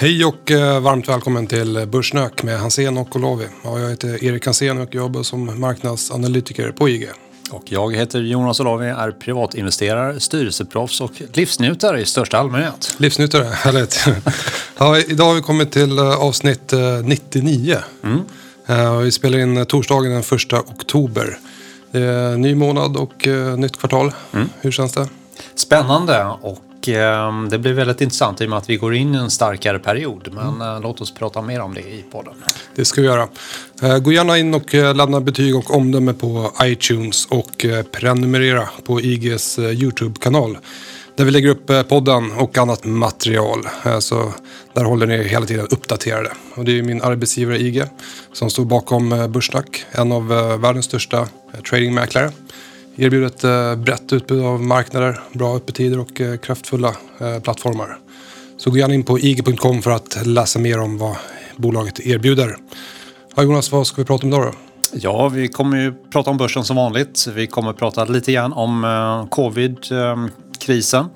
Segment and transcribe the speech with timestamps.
[0.00, 3.46] Hej och eh, varmt välkommen till Börssnack med Hansen och Olavi.
[3.64, 7.08] Ja, jag heter Erik Hansen och jobbar som marknadsanalytiker på IG.
[7.50, 12.94] Och jag heter Jonas Olavi, är privatinvesterare, styrelseproffs och livsnjutare i största allmänhet.
[12.98, 14.06] Livsnjutare, härligt.
[14.78, 17.76] ja, idag har vi kommit till eh, avsnitt eh, 99.
[18.02, 18.20] Mm.
[18.66, 21.38] Eh, vi spelar in torsdagen den 1 oktober.
[21.90, 23.26] Det är ny månad och
[23.56, 24.12] nytt kvartal.
[24.32, 24.48] Mm.
[24.60, 25.08] Hur känns det?
[25.54, 26.58] Spännande och
[27.50, 30.28] det blir väldigt intressant i och med att vi går in i en starkare period.
[30.32, 30.60] Men Mm.
[30.60, 32.34] eh, låt oss prata mer om det i podden.
[32.74, 33.28] Det ska vi göra.
[33.82, 39.00] Eh, Gå gärna in och eh, lämna betyg och omdöme på iTunes och prenumerera på
[39.00, 40.58] IGs YouTube-kanal.
[41.16, 43.58] Där vi lägger upp podden och annat material.
[44.00, 44.32] Så
[44.72, 46.30] där håller ni hela tiden uppdaterade.
[46.54, 47.82] Och det är min arbetsgivare IG
[48.32, 49.84] som står bakom Börssnack.
[49.92, 50.28] En av
[50.60, 51.28] världens största
[51.70, 52.30] tradingmäklare.
[53.00, 57.98] Erbjuder ett eh, brett utbud av marknader, bra öppettider och eh, kraftfulla eh, plattformar.
[58.56, 61.16] Så gå gärna in på ig.com för att läsa mer om vad
[61.56, 62.56] bolaget erbjuder.
[63.36, 64.52] Ja, Jonas, vad ska vi prata om idag då?
[64.92, 67.26] Ja, vi kommer ju prata om börsen som vanligt.
[67.34, 71.06] Vi kommer prata lite grann om covid-krisen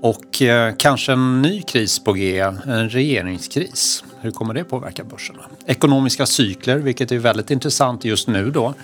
[0.00, 0.42] och
[0.78, 4.04] kanske en ny kris på G, en regeringskris.
[4.20, 5.42] Hur kommer det påverka börserna?
[5.66, 8.74] Ekonomiska cykler, vilket är väldigt intressant just nu då.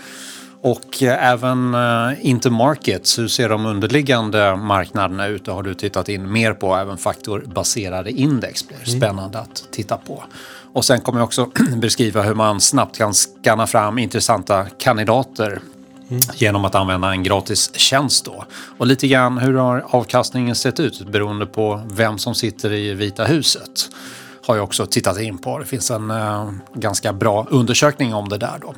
[0.63, 5.45] Och eh, även eh, intermarkets, hur ser de underliggande marknaderna ut?
[5.45, 6.75] Det har du tittat in mer på.
[6.75, 10.25] Även faktorbaserade index blir spännande att titta på.
[10.73, 15.61] Och sen kommer jag också beskriva hur man snabbt kan scanna fram intressanta kandidater
[16.35, 18.45] genom att använda en gratis tjänst då.
[18.79, 23.25] Och lite grann hur har avkastningen sett ut beroende på vem som sitter i Vita
[23.25, 23.91] huset.
[24.47, 25.59] Har jag också tittat in på.
[25.59, 28.75] Det finns en eh, ganska bra undersökning om det där då.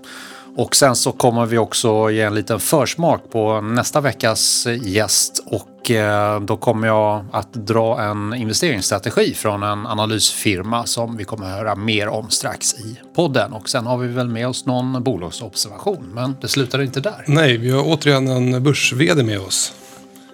[0.56, 5.90] Och sen så kommer vi också ge en liten försmak på nästa veckas gäst och
[5.90, 11.74] eh, då kommer jag att dra en investeringsstrategi från en analysfirma som vi kommer höra
[11.74, 13.52] mer om strax i podden.
[13.52, 17.24] Och sen har vi väl med oss någon bolagsobservation, men det slutar inte där.
[17.26, 19.72] Nej, vi har återigen en börs med oss.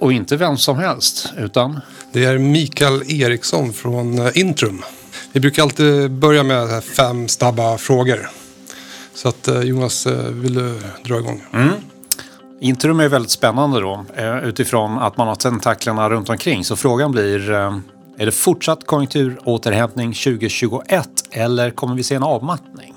[0.01, 1.81] Och inte vem som helst, utan
[2.13, 4.83] Det är Mikael Eriksson från eh, Intrum.
[5.33, 8.38] Vi brukar alltid börja med fem snabba frågor.
[9.19, 10.75] Så att eh, Jonas, eh, vill du
[11.05, 11.45] dra igång?
[11.53, 11.75] Mm.
[12.61, 16.65] Intrum är väldigt spännande då eh, utifrån att man har tentaklerna runt omkring.
[16.65, 17.51] Så frågan blir,
[18.19, 22.95] är det fortsatt konjunkturåterhämtning 2021 eller kommer vi se en avmattning?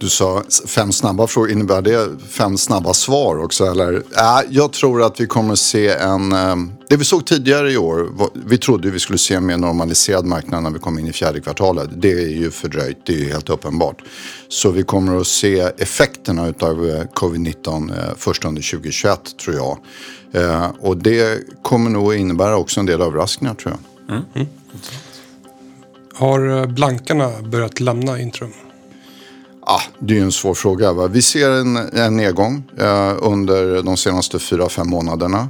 [0.00, 3.94] Du sa fem snabba frågor, innebär det fem snabba svar också eller?
[3.94, 6.56] Äh, jag tror att vi kommer se en, eh,
[6.88, 10.62] det vi såg tidigare i år, vi trodde vi skulle se en mer normaliserad marknad
[10.62, 11.90] när vi kom in i fjärde kvartalet.
[11.92, 14.02] Det är ju fördröjt, det är ju helt uppenbart.
[14.48, 19.78] Så vi kommer att se effekterna av eh, covid-19 eh, först under 2021 tror jag.
[20.32, 24.16] Eh, och det kommer nog innebära också en del överraskningar tror jag.
[24.16, 24.24] Mm.
[24.34, 24.46] Mm.
[26.14, 28.52] Har eh, blankarna börjat lämna Intrum?
[29.70, 30.92] Ah, det är ju en svår fråga.
[30.92, 31.06] Va?
[31.06, 35.48] Vi ser en, en nedgång eh, under de senaste fyra fem månaderna.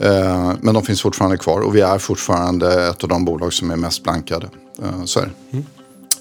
[0.00, 3.70] Eh, men de finns fortfarande kvar och vi är fortfarande ett av de bolag som
[3.70, 4.48] är mest blankade.
[4.82, 5.56] Eh, så är det.
[5.56, 5.64] Mm.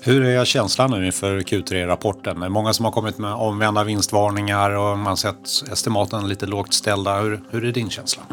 [0.02, 2.40] Hur är känslan nu inför Q3-rapporten?
[2.40, 6.46] Det är många som har kommit med omvända vinstvarningar och man har sett estimaten lite
[6.46, 7.20] lågt ställda.
[7.20, 8.24] Hur, hur är din känsla?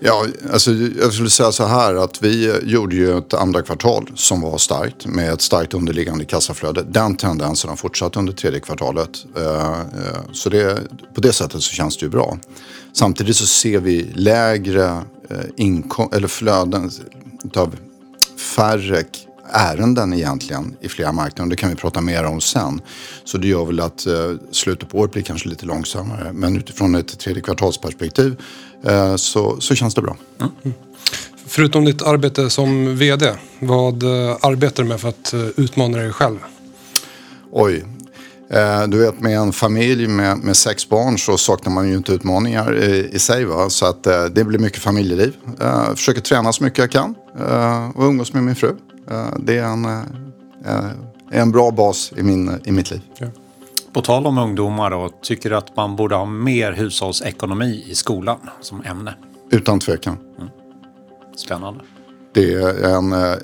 [0.00, 4.40] Ja, alltså, jag skulle säga så här att vi gjorde ju ett andra kvartal som
[4.40, 6.82] var starkt med ett starkt underliggande kassaflöde.
[6.82, 9.24] Den tendensen har fortsatt under tredje kvartalet.
[9.36, 9.84] Eh, eh,
[10.32, 10.78] så det,
[11.14, 12.38] på det sättet så känns det ju bra.
[12.92, 14.84] Samtidigt så ser vi lägre
[15.30, 16.90] eh, inkom- eller flöden
[17.56, 17.76] av
[18.56, 19.04] färre
[19.52, 21.50] ärenden egentligen i flera marknader.
[21.50, 22.80] Det kan vi prata mer om sen.
[23.24, 24.06] Så det gör väl att
[24.50, 26.32] slutet på året blir kanske lite långsammare.
[26.32, 28.36] Men utifrån ett tredje kvartalsperspektiv
[29.16, 30.16] så, så känns det bra.
[31.46, 36.12] Förutom ditt arbete som VD, vad eh, arbetar du med för att eh, utmana dig
[36.12, 36.38] själv?
[37.52, 37.84] Oj.
[38.50, 42.12] Eh, du vet med en familj med, med sex barn så saknar man ju inte
[42.12, 43.44] utmaningar i, i sig.
[43.44, 43.70] Va?
[43.70, 45.36] Så att eh, det blir mycket familjeliv.
[45.60, 48.74] Eh, försöker träna så mycket jag kan eh, och umgås med min fru.
[49.10, 50.90] Eh, det är en, eh,
[51.30, 53.00] en bra bas i, min, i mitt liv.
[53.94, 58.38] På tal om ungdomar då, tycker du att man borde ha mer hushållsekonomi i skolan
[58.60, 59.14] som ämne?
[59.50, 60.18] Utan tvekan.
[61.36, 61.80] Spännande.
[62.32, 63.38] Det är en, eh,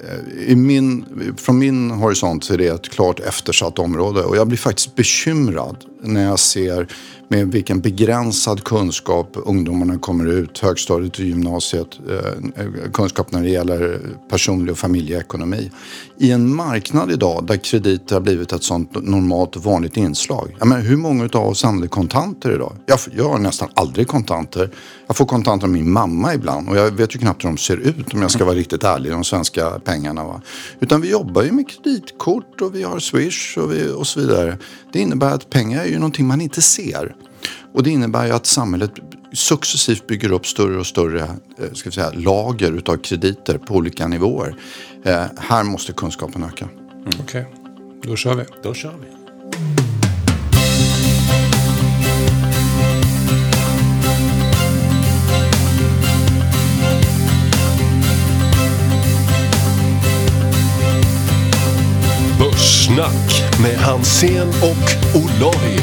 [0.47, 1.05] i min,
[1.37, 5.85] från min horisont så är det ett klart eftersatt område och jag blir faktiskt bekymrad
[6.03, 6.89] när jag ser
[7.29, 14.01] med vilken begränsad kunskap ungdomarna kommer ut, högstadiet och gymnasiet, eh, kunskap när det gäller
[14.31, 15.71] personlig och familjeekonomi.
[16.19, 20.57] I en marknad idag där krediter har blivit ett sånt normalt och vanligt inslag.
[20.59, 22.73] Jag menar, hur många av oss använder kontanter idag?
[22.87, 24.71] Jag, jag har nästan aldrig kontanter.
[25.07, 27.77] Jag får kontanter av min mamma ibland och jag vet ju knappt hur de ser
[27.77, 30.25] ut om jag ska vara riktigt ärlig, de svenska pengarna.
[30.25, 30.43] Va?
[30.81, 34.59] Utan vi jobbar ju med kreditkort och vi har Swish och, vi, och så vidare.
[34.93, 37.15] Det innebär att pengar är ju någonting man inte ser.
[37.75, 38.93] Och det innebär ju att samhället
[39.33, 44.09] successivt bygger upp större och större eh, ska vi säga, lager utav krediter på olika
[44.09, 44.55] nivåer.
[45.05, 46.65] Eh, här måste kunskapen öka.
[46.65, 47.09] Mm.
[47.21, 47.45] Okej, okay.
[48.11, 48.45] då kör vi.
[48.63, 49.20] Då kör vi.
[62.97, 65.81] Börssnack med Hansen och Olari.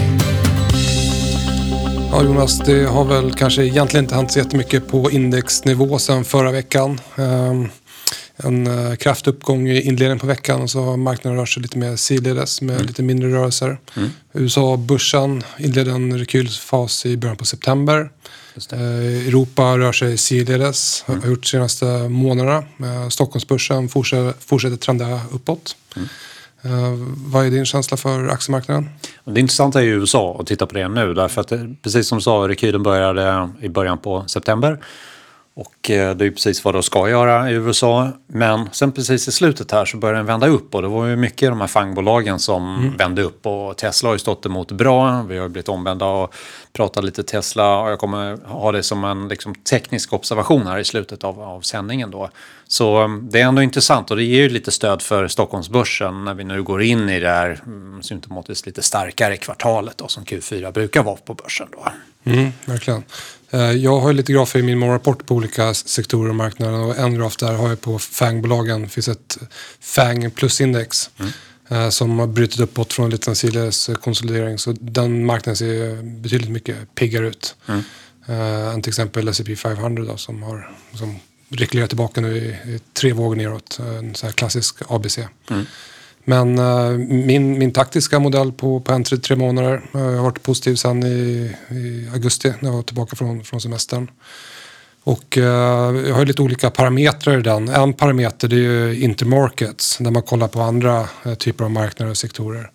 [2.12, 6.52] Ja Jonas, det har väl kanske egentligen inte hänt så jättemycket på indexnivå sedan förra
[6.52, 7.02] veckan.
[7.16, 7.70] Um,
[8.38, 11.96] en uh, kraftuppgång i inledningen på veckan och så har marknaden rört sig lite mer
[11.96, 12.88] sidledes med mm.
[12.88, 13.78] lite mindre rörelser.
[13.96, 14.10] Mm.
[14.34, 18.10] USA-börsen inledde en rekylfas i början på september.
[18.74, 21.22] Uh, Europa rör sig sidledes, mm.
[21.22, 22.64] har gjort de senaste månaderna.
[23.10, 25.76] Stockholmsbörsen fortsätter, fortsätter trenda uppåt.
[25.96, 26.08] Mm.
[26.62, 26.94] Eh,
[27.32, 28.90] vad är din känsla för aktiemarknaden?
[29.24, 32.18] Det intressanta är ju USA att titta på det nu därför att eh, precis som
[32.18, 34.80] du sa, rekylen började i början på september.
[35.60, 38.10] Och eh, det är ju precis vad det ska göra i USA.
[38.28, 41.16] Men sen precis i slutet här så började den vända upp och det var ju
[41.16, 42.98] mycket de här fangbolagen som mm.
[42.98, 45.22] vände upp och Tesla har ju stått emot bra.
[45.22, 46.34] Vi har blivit omvända och
[46.74, 50.84] pratat lite Tesla och jag kommer ha det som en liksom, teknisk observation här i
[50.84, 52.30] slutet av, av sändningen då.
[52.68, 56.34] Så mm, det är ändå intressant och det ger ju lite stöd för Stockholmsbörsen när
[56.34, 60.72] vi nu går in i det här mm, symptomatiskt lite starkare kvartalet då, som Q4
[60.72, 61.88] brukar vara på börsen då.
[62.32, 63.04] Mm, verkligen.
[63.52, 67.16] Eh, jag har lite grafer i min morgonrapport på olika sektorer och marknader och en
[67.16, 68.82] graf där har jag på FANG-bolagen.
[68.82, 69.38] Det finns ett
[69.80, 71.32] FANG plusindex mm.
[71.70, 74.58] Eh, som har brutit uppåt från en liten sides konsolidering.
[74.58, 77.56] Så den marknaden ser betydligt mycket piggare ut.
[77.68, 77.82] Mm.
[78.74, 83.14] Än till exempel S&P 500 då, som har som reklerat tillbaka nu i, i tre
[83.14, 83.80] vågor neråt.
[83.80, 85.20] En sån här klassisk ABC.
[85.50, 85.66] Mm.
[86.30, 90.44] Men uh, min, min taktiska modell på, på en tre, månader, uh, jag har varit
[90.44, 94.12] positiv sedan i, i, augusti när jag var tillbaka från, från semestern.
[95.04, 95.44] Och uh,
[96.08, 97.70] jag har lite olika parametrar i den.
[97.70, 101.08] En parameter det är ju intermarkets, där man kollar på andra
[101.38, 102.72] typer av marknader och sektorer.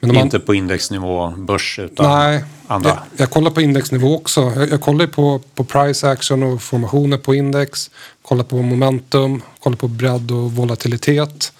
[0.00, 2.88] Men Inte man, på indexnivå börs utan nej, andra?
[2.88, 4.52] Jag, jag kollar på indexnivå också.
[4.56, 7.90] Jag, jag kollar på, på price action och formationer på index.
[8.22, 11.52] Kollar på momentum, kollar på bredd och volatilitet.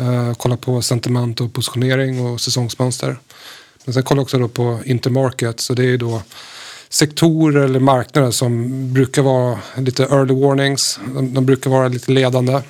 [0.00, 3.16] Uh, kolla på sentiment och positionering och säsongsmönster.
[3.84, 5.60] Men sen kolla också då på intermarket.
[5.60, 6.22] Så det är då
[6.88, 11.00] sektorer eller marknader som brukar vara lite early warnings.
[11.14, 12.60] De, de brukar vara lite ledande.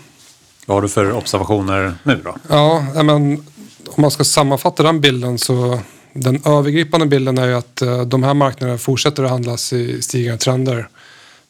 [0.67, 2.37] Vad har du för observationer nu då?
[2.49, 3.45] Ja, men
[3.89, 5.81] om man ska sammanfatta den bilden så
[6.13, 10.39] den övergripande bilden är ju att uh, de här marknaderna fortsätter att handlas i stigande
[10.39, 10.89] trender.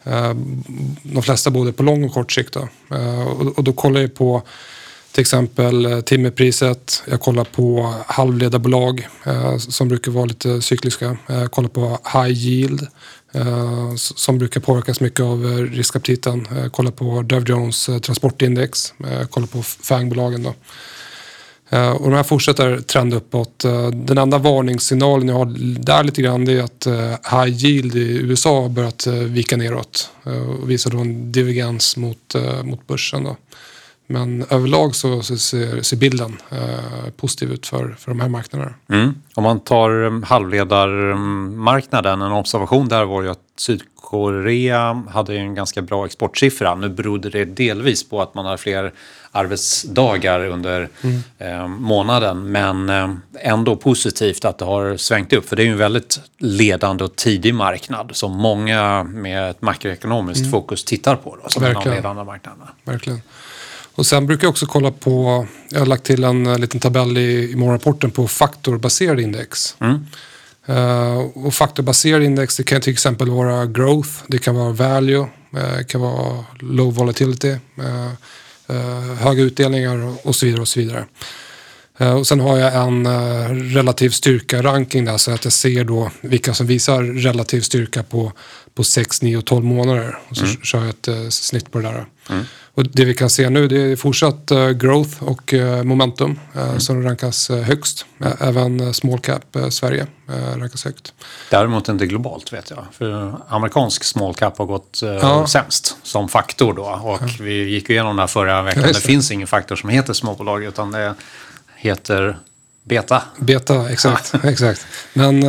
[0.07, 0.35] Uh,
[1.03, 2.53] de flesta både på lång och kort sikt.
[2.53, 2.69] Då.
[3.27, 4.43] och, och då kollar jag på
[5.17, 7.03] till exempel eh, timmerpriset.
[7.11, 11.17] Jag kollar på halvledarbolag eh, som brukar vara lite cykliska.
[11.29, 12.87] Eh, jag kollar på high yield
[13.33, 16.49] eh, som brukar påverkas mycket av eh, riskaptiten.
[16.63, 18.95] Jag kollar på Dow Jones transportindex.
[18.99, 20.43] Jag kollar på FANG-bolagen.
[20.43, 20.55] Då.
[21.99, 23.59] Och de här fortsätter trenda uppåt.
[23.93, 26.87] Den enda varningssignalen jag har där lite grann är att
[27.31, 30.11] high yield i USA har börjat vika neråt
[30.61, 33.25] och visar då en divergens mot, mot börsen.
[33.25, 33.37] Då.
[34.07, 38.75] Men överlag så, så ser, ser, bilden eh, positiv ut för, för de här marknaderna.
[38.89, 39.15] Mm.
[39.35, 45.83] Om man tar um, halvledarmarknaden, en observation där var ju att Sydkorea hade en ganska
[45.83, 46.75] bra exportsiffra.
[46.75, 48.93] Nu berodde det delvis på att man har fler
[49.33, 51.23] arbetsdagar under mm.
[51.39, 52.53] eh, månaden.
[52.53, 55.49] Men eh, ändå positivt att det har svängt upp.
[55.49, 60.41] För det är ju en väldigt ledande och tidig marknad som många med ett makroekonomiskt
[60.41, 60.51] mm.
[60.51, 61.39] fokus tittar på.
[61.43, 61.83] Då, som Verkligen.
[61.83, 62.69] en av ledande marknaderna.
[62.85, 63.21] Verkligen.
[63.97, 67.19] Och sen brukar jag också kolla på, jag har lagt till en uh, liten tabell
[67.19, 69.77] i, i morgonrapporten på faktorbaserade index.
[69.81, 70.07] Mm.
[70.69, 75.29] Uh, och faktorbaserade index det kan till exempel vara growth, det kan vara value, uh,
[75.79, 77.57] det kan vara low volatility,
[79.19, 80.61] höga utdelningar och, så vidare.
[80.61, 81.05] och så vidare.
[81.99, 86.11] Eh, Och sen har jag en eh, relativ styrka-ranking där så att jag ser då
[86.21, 88.33] vilka som visar relativ styrka på,
[88.75, 90.19] på 6, 9 och 12 månader.
[90.29, 92.07] Och så kör jag ett eh, snitt på det där.
[92.75, 97.49] Och det vi kan se nu det är fortsatt growth och momentum eh, som rankas
[97.51, 98.07] högst.
[98.41, 100.07] Även small cap Sverige
[100.57, 101.13] rankas högt.
[101.51, 102.85] Däremot inte globalt vet jag.
[102.93, 105.47] För amerikansk small cap har gått Ja.
[105.47, 106.83] sämst som faktor då.
[106.83, 108.83] Och vi gick igenom det här förra veckan.
[108.83, 109.01] Ja, det det.
[109.01, 111.15] finns ingen faktor som heter småbolag utan det
[111.77, 112.39] heter
[112.85, 113.23] beta.
[113.39, 114.35] Beta, exakt.
[114.45, 114.87] exakt.
[115.13, 115.49] Men, eh,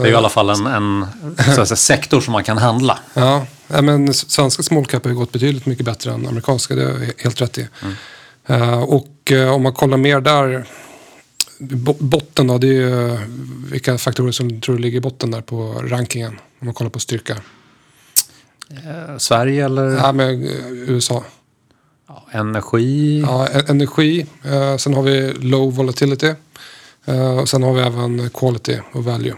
[0.02, 1.06] är ju i alla fall en, en
[1.54, 2.98] säga, sektor som man kan handla.
[3.14, 3.46] Ja,
[3.82, 6.74] men svenska small cap har gått betydligt mycket bättre än amerikanska.
[6.74, 7.68] Det är helt rätt i.
[8.46, 10.66] Eh, och eh, om man kollar mer där.
[11.58, 13.18] bo- Botten då, det är ju
[13.70, 16.38] vilka faktorer som tror du ligger i botten där på rankingen.
[16.60, 17.36] Om man kollar på styrka.
[19.18, 20.42] Sverige eller Ja, men
[20.88, 21.24] USA.
[22.30, 23.20] Energi?
[23.20, 24.26] Ja, e- energi.
[24.44, 26.32] Eh, sen har vi low volatility.
[27.04, 29.34] Eh, och sen har vi även quality och value.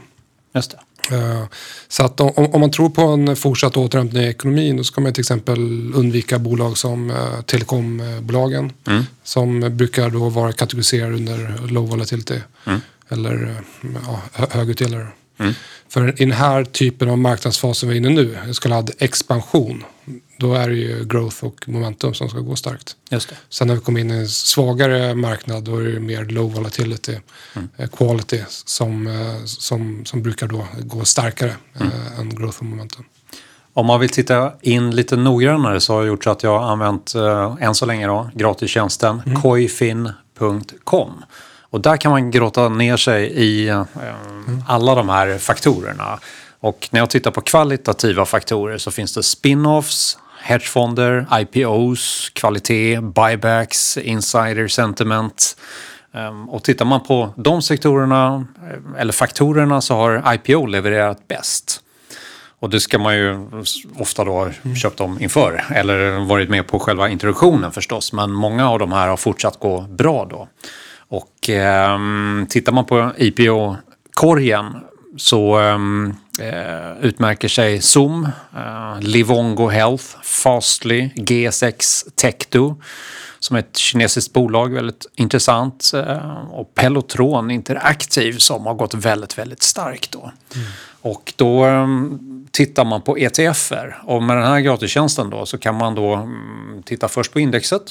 [0.55, 1.17] Just det.
[1.17, 1.45] Eh,
[1.89, 5.13] Så att om, om man tror på en fortsatt återhämtning i ekonomin då ska man
[5.13, 5.59] till exempel
[5.95, 8.73] undvika bolag som eh, telekombolagen
[9.25, 12.41] som brukar då vara kategoriserade under low volatility
[13.09, 15.07] eller eh, ja, hö- högutdelare.
[15.89, 19.85] För i den här typen av marknadsfas som vi är inne nu, så kallad expansion,
[20.39, 22.97] då är det ju growth och momentum som ska gå starkt.
[23.11, 23.37] Just det.
[23.49, 27.19] Sen när vi kommer in i en svagare marknad då är det mer low volatility,
[27.77, 33.05] eh, quality som, eh, som, som brukar då gå starkare eh, än growth och momentum.
[33.75, 36.73] Om man vill titta in lite noggrannare så har jag gjort så att jag har
[36.73, 41.25] använt, eh, än så länge då, gratistjänsten koifin.com.
[41.71, 43.85] Och där kan man grotta ner sig i eh,
[44.67, 46.19] alla de här faktorerna.
[46.61, 53.97] Och när jag tittar på kvalitativa faktorer så finns det spin-offs, hedgefonder, IPOs, kvalitet, buybacks,
[53.97, 55.57] insider sentiment.
[56.15, 61.81] Ehm, och tittar man på de sektorerna, eh, eller faktorerna, så har IPO levererat bäst.
[62.61, 63.51] Och det ska man ju
[63.99, 64.51] ofta då ha
[64.83, 65.65] köpt dem inför.
[65.71, 68.13] Eller varit med på själva introduktionen förstås.
[68.13, 70.49] Men många av de här har fortsatt gå bra då.
[71.09, 71.99] Och eh,
[72.49, 74.77] tittar man på IPO-korgen
[75.17, 82.77] så ehm, eh, utmärker sig Zoom, eh, Livongo Health, Fastly, GSX, Tecto
[83.41, 85.91] som är ett kinesiskt bolag, väldigt intressant.
[85.95, 90.33] eh, Och Pelotron Interactive som har gått väldigt, väldigt starkt då.
[91.03, 95.75] Och då um, tittar man på ETFer och med den här gratistjänsten då så kan
[95.75, 97.83] man då mm, titta först på indexet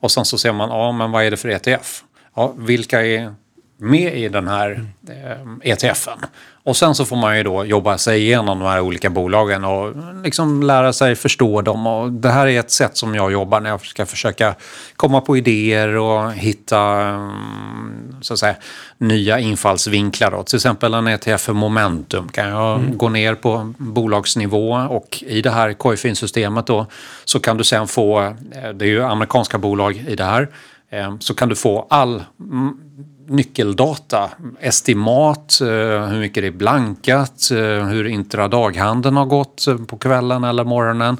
[0.00, 2.02] och sen så ser man, ja men vad är det för ETF?
[2.36, 3.34] Ja, vilka är
[3.84, 6.18] med i den här eh, ETFen?
[6.64, 9.94] Och sen så får man ju då jobba sig igenom de här olika bolagen och
[10.24, 11.86] liksom lära sig förstå dem.
[11.86, 14.54] Och det här är ett sätt som jag jobbar när jag ska försöka
[14.96, 18.54] komma på idéer och hitta mm, så att säga,
[18.98, 20.30] nya infallsvinklar.
[20.30, 20.42] Då.
[20.42, 25.50] Till exempel en ETF för momentum kan jag gå ner på bolagsnivå och i det
[25.50, 26.86] här Coifin-systemet då
[27.24, 30.48] så kan du sen få, eh, det är ju amerikanska bolag i det här,
[30.90, 32.78] eh, så kan du få all mm,
[33.26, 39.96] nyckeldata, estimat, eh, hur mycket det är blankat, eh, hur intradaghandeln har gått eh, på
[39.96, 41.16] kvällen eller morgonen.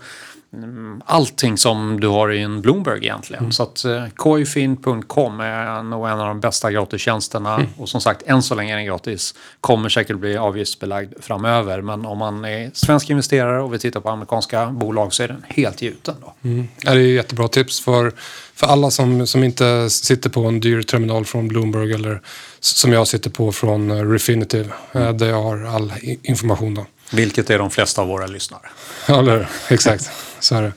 [0.63, 3.53] Mm, Allting som du har i en Bloomberg egentligen.
[3.53, 7.67] Så att eh, coifin.com är nog en av de bästa gratistjänsterna.
[7.79, 9.35] Och som sagt, än så länge är den gratis.
[9.61, 11.81] Kommer säkert bli avgiftsbelagd framöver.
[11.83, 15.45] Men om man är svensk investerare och vill titta på amerikanska bolag så är den
[15.49, 16.15] helt gjuten.
[16.21, 16.35] Då.
[16.49, 16.69] Mm.
[16.83, 18.13] Ja, det är jättebra tips för,
[18.55, 22.21] för alla som, som inte sitter på en dyr terminal från Bloomberg eller
[22.61, 25.93] som jag sitter på från eh, Refinitiv eh, där jag har all
[26.23, 26.75] information.
[26.75, 26.87] Då.
[27.11, 28.63] Vilket är de flesta av våra lyssnare.
[29.09, 29.49] Ja, Eller?
[29.69, 30.73] Exakt, så är det.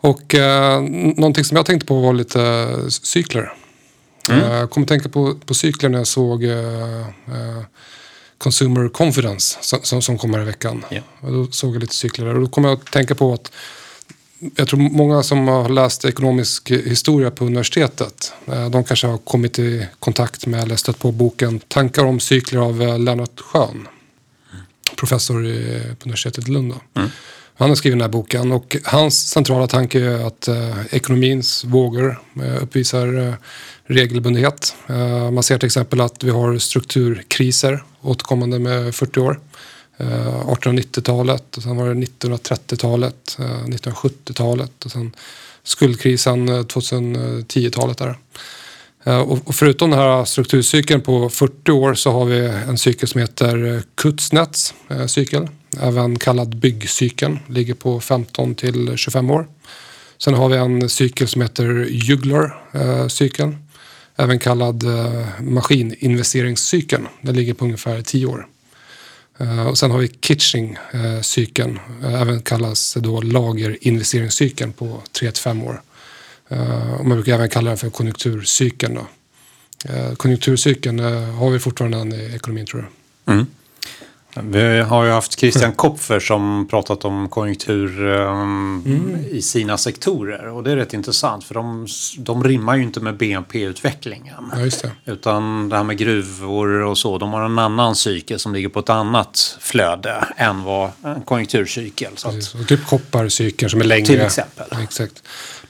[0.00, 0.80] Och eh,
[1.16, 3.52] någonting som jag tänkte på var lite eh, cykler.
[4.30, 7.62] Eh, Jag kom att tänka på, på cykler när jag såg eh, eh,
[8.38, 10.84] Consumer Confidence som, som, som kommer i veckan.
[10.88, 11.00] Ja.
[11.20, 12.34] Och då såg jag lite cykler där.
[12.34, 13.52] Och då kom jag att tänka på att
[14.56, 19.58] jag tror många som har läst ekonomisk historia på universitetet, eh, de kanske har kommit
[19.58, 23.88] i kontakt med eller stött på boken Tankar om cykler av Lennart Schön.
[25.06, 26.72] Professor i, på universitetet i Lund.
[26.72, 27.02] Då.
[27.56, 32.20] Han har skrivit den här boken och hans centrala tanke är att eh, ekonomins vågor
[32.42, 33.34] eh, uppvisar eh,
[33.86, 34.76] regelbundenhet.
[34.86, 39.40] Eh, man ser till exempel att vi har strukturkriser återkommande med 40 år.
[39.96, 45.12] Eh, 1890-talet och sen var det 1930-talet, eh, 1970-talet och sen
[45.62, 47.98] skuldkrisen eh, 2010-talet.
[47.98, 48.18] Där.
[49.04, 53.20] Eh, och förutom den här strukturcykeln på 40 år så har vi en cykel som
[53.20, 55.48] heter eh, Kutznets eh, cykel.
[55.80, 57.38] Även kallad byggcykeln.
[57.48, 59.46] Ligger på 15 till 25 år.
[60.18, 62.58] Sen har vi en cykel som heter Juglar
[63.08, 63.56] cykeln.
[64.16, 64.84] även kallad
[65.40, 67.08] maskininvesteringscykeln.
[67.20, 68.46] Den ligger på ungefär 10 år.
[69.70, 75.80] Och sen har vi Kitching-cykeln, även kallas då lagerinvesteringscykeln på 3-5 år
[76.98, 78.94] man brukar även kalla den för konjunkturcykeln.
[78.94, 79.06] Då.
[79.84, 83.34] Eh, konjunkturcykeln eh, har vi fortfarande i ekonomin tror jag.
[83.34, 83.46] Mm.
[84.42, 89.24] Vi har ju haft Christian Kopfer som pratat om konjunktur um, mm.
[89.30, 90.48] i sina sektorer.
[90.48, 91.86] Och det är rätt intressant för de,
[92.18, 94.52] de rimmar ju inte med BNP-utvecklingen.
[94.82, 94.90] Ja.
[95.04, 98.80] Utan det här med gruvor och så, de har en annan cykel som ligger på
[98.80, 102.12] ett annat flöde än vad en konjunkturcykel.
[102.16, 104.06] Så att, och typ kopparcykeln som är längre.
[104.06, 104.66] Till exempel.
[104.70, 105.22] Ja, exakt.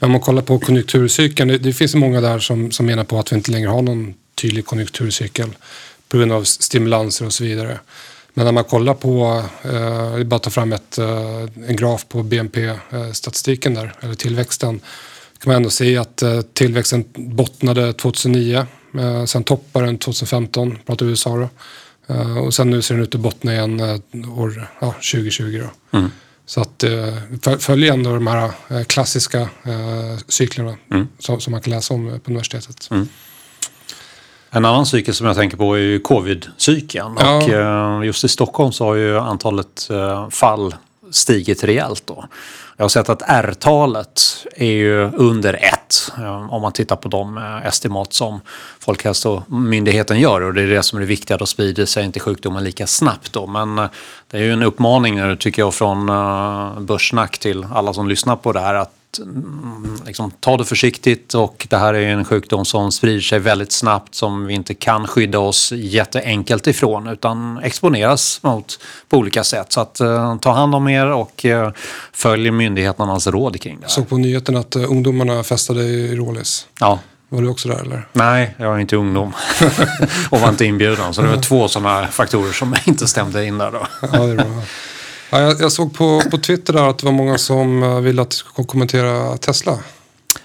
[0.04, 3.32] Om man kollar på konjunkturcykeln, det, det finns många där som, som menar på att
[3.32, 5.48] vi inte längre har någon tydlig konjunkturcykel
[6.08, 7.78] på grund av stimulanser och så vidare.
[8.34, 13.76] Men när man kollar på, eh, bara ta fram ett, eh, en graf på BNP-statistiken
[13.76, 14.80] eh, där, eller tillväxten,
[15.38, 18.66] kan man ändå se att eh, tillväxten bottnade 2009,
[18.98, 21.48] eh, sen toppade den 2015, pratar USA då.
[22.14, 25.98] Eh, och sen nu ser den ut att bottna igen eh, år ja, 2020 då.
[25.98, 26.10] Mm.
[26.46, 31.08] Så att eh, följer ändå de här eh, klassiska eh, cyklerna mm.
[31.18, 32.88] som, som, man kan läsa om på universitetet.
[32.90, 33.08] Mm.
[34.50, 37.16] En annan cykel som jag tänker på är ju covid-cykeln.
[37.20, 37.96] Ja.
[37.98, 39.88] Och just i Stockholm så har ju antalet
[40.30, 40.74] fall
[41.10, 42.24] stigit rejält då.
[42.76, 47.38] Jag har sett att R-talet är ju under 1 eh, om man tittar på de
[47.38, 48.40] eh, estimat som
[48.80, 52.64] Folkhälsomyndigheten gör och det är det som är det viktiga, då sprider sig inte sjukdomen
[52.64, 53.46] lika snabbt då.
[53.46, 53.86] Men eh,
[54.30, 56.06] det är ju en uppmaning nu tycker jag från
[56.86, 61.66] Börssnack till alla som lyssnar på det här att Mm, liksom, ta det försiktigt och
[61.70, 65.38] det här är en sjukdom som sprider sig väldigt snabbt som vi inte kan skydda
[65.38, 68.78] oss jätteenkelt ifrån utan exponeras mot
[69.08, 69.72] på olika sätt.
[69.72, 71.70] Så att uh, ta hand om er och uh,
[72.12, 73.90] följ myndigheternas råd kring det här.
[73.90, 76.66] Såg på nyheten att uh, ungdomarna festade i Rålis.
[76.80, 76.98] Ja.
[77.28, 78.08] Var du också där eller?
[78.12, 79.32] Nej, jag är inte ungdom
[80.30, 81.14] och var inte inbjuden.
[81.14, 83.86] Så det var två sådana faktorer som inte stämde in där då.
[84.12, 84.46] ja, det är bra.
[85.34, 88.22] Ja, jag, jag, såg på, på Twitter där att det var många som eh, ville
[88.22, 89.78] att du skulle kommentera Tesla.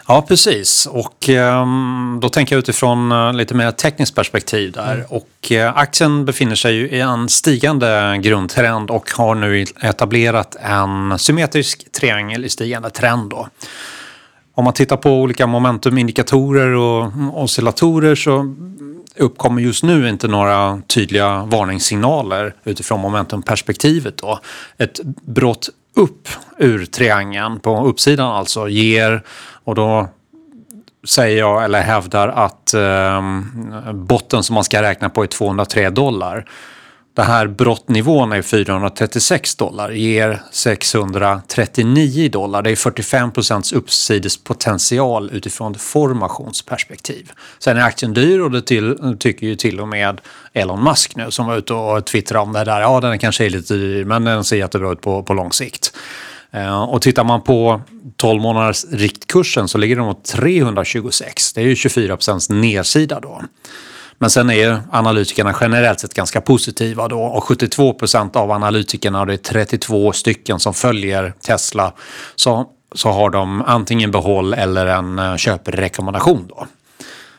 [0.08, 0.86] Ja, precis.
[0.86, 4.94] Och um, då tänker jag utifrån uh, lite mer tekniskt perspektiv där.
[4.94, 5.06] Mm.
[5.10, 11.20] Och uh, aktien befinner sig ju i en stigande grundtrend och har nu etablerat en
[11.20, 13.48] symmetrisk triangel i stigande trend då.
[14.56, 17.12] Om man tittar på olika momentumindikatorer och
[17.44, 18.56] oscillatorer så
[19.20, 24.18] uppkommer just nu inte några tydliga varningssignaler utifrån momentumperspektivet.
[24.18, 24.40] Då.
[24.78, 29.24] Ett brott upp ur triangeln på uppsidan alltså ger
[29.64, 30.08] och då
[31.08, 33.22] säger jag eller hävdar att eh,
[33.94, 36.46] botten som man ska räkna på är 203 dollar.
[37.20, 42.62] Det här brottnivån är 436 dollar, ger 639 dollar.
[42.62, 47.32] Det är 45 procents uppsidespotential utifrån ett formationsperspektiv.
[47.60, 50.22] Sen är aktien dyr och det till, tycker ju till och med
[50.54, 52.82] Elon Musk nu som var ute och twittrade om det där.
[52.82, 55.94] Ja, den kanske är lite dyr, men den ser jättebra ut på, på lång sikt.
[56.52, 57.82] Eh, och tittar man på
[58.16, 61.54] 12 månaders riktkursen så ligger den mot 326.
[61.54, 63.42] Det är ju 24 procents nedsida då.
[64.22, 69.28] Men sen är analytikerna generellt sett ganska positiva då och 72 procent av analytikerna, och
[69.28, 71.94] det är 32 stycken som följer Tesla,
[72.36, 76.68] så, så har de antingen behåll eller en eh, köprekommendation då.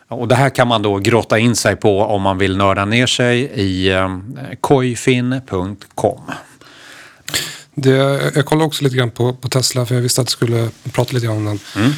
[0.08, 3.06] Och det här kan man då grotta in sig på om man vill nörda ner
[3.06, 4.18] sig i eh,
[4.60, 6.20] koifin.com.
[8.34, 11.12] jag kollade också lite grann på, på Tesla för jag visste att jag skulle prata
[11.12, 11.58] lite grann om den.
[11.76, 11.92] Mm.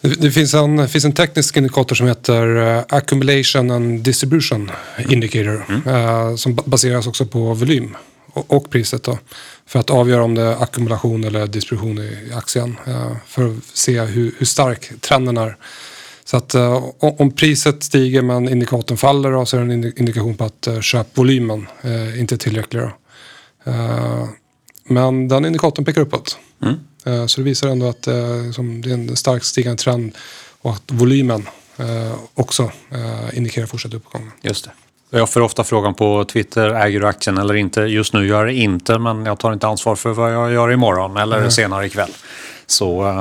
[0.00, 4.70] Det finns en, finns en teknisk indikator som heter uh, Accumulation and Distribution
[5.08, 5.64] Indicator.
[5.68, 5.86] Mm.
[5.86, 7.96] Uh, som baseras också på volym
[8.32, 9.02] och, och, priset.
[9.02, 9.18] Då,
[9.66, 12.76] för att avgöra om det är ackumulation eller distribution i, i aktien.
[12.88, 15.56] Uh, för att se hur, hur stark trenden är.
[16.24, 16.54] Så att
[17.00, 21.66] om priset stiger men indikatorn faller då, så är det en indikation på att köpvolymen
[22.18, 22.82] inte är tillräcklig.
[22.82, 22.90] Då.
[24.88, 26.38] men den indikatorn pekar uppåt.
[26.62, 26.74] Mm.
[27.06, 28.14] Eh, så det visar ändå att eh,
[28.82, 30.16] det är en starkt stigande trend
[30.62, 32.70] och att volymen eh, också
[33.32, 34.30] indikerar fortsatt uppgång.
[34.42, 34.70] Just det.
[35.18, 37.80] Jag får ofta frågan på Twitter, äger du aktien eller inte?
[37.80, 40.72] Just nu gör jag det inte, men jag tar inte ansvar för vad jag gör
[40.72, 41.50] imorgon eller mm.
[41.50, 42.10] senare ikväll.
[42.66, 43.14] Så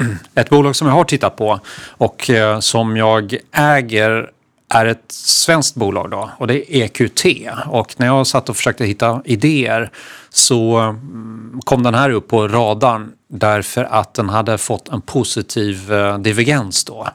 [0.34, 4.30] ett bolag som jag har tittat på och som jag äger
[4.74, 7.24] är ett svenskt bolag då och det är EQT.
[7.66, 9.90] Och när jag satt och försökte hitta idéer
[10.30, 15.92] så mm, kom den här upp på radarn därför att den hade fått en positiv
[15.92, 17.08] eh, divergens då.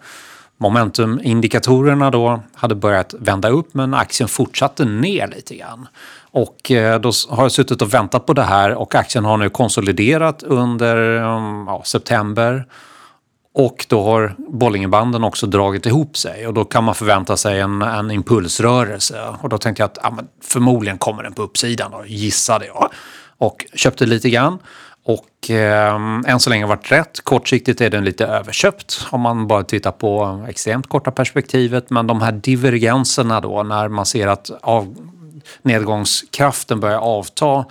[0.58, 5.88] Momentumindikatorerna då hade börjat vända upp men aktien fortsatte ner lite grann.
[6.32, 9.50] Och eh, då har jag suttit och väntat på det här och aktien har nu
[9.50, 12.66] konsoliderat under mm, ja, september
[13.58, 17.82] och då har Bollingebanden också dragit ihop sig och då kan man förvänta sig en,
[17.82, 19.22] en impulsrörelse.
[19.42, 22.90] Och då tänkte jag att ja, men förmodligen kommer den på uppsidan, då, gissade jag.
[23.38, 24.60] Och köpte lite grann.
[25.04, 25.96] Och eh,
[26.28, 27.22] än så länge har varit rätt.
[27.24, 31.90] Kortsiktigt är den lite överköpt om man bara tittar på extremt korta perspektivet.
[31.90, 34.96] Men de här divergenserna då när man ser att av,
[35.62, 37.66] nedgångskraften börjar avta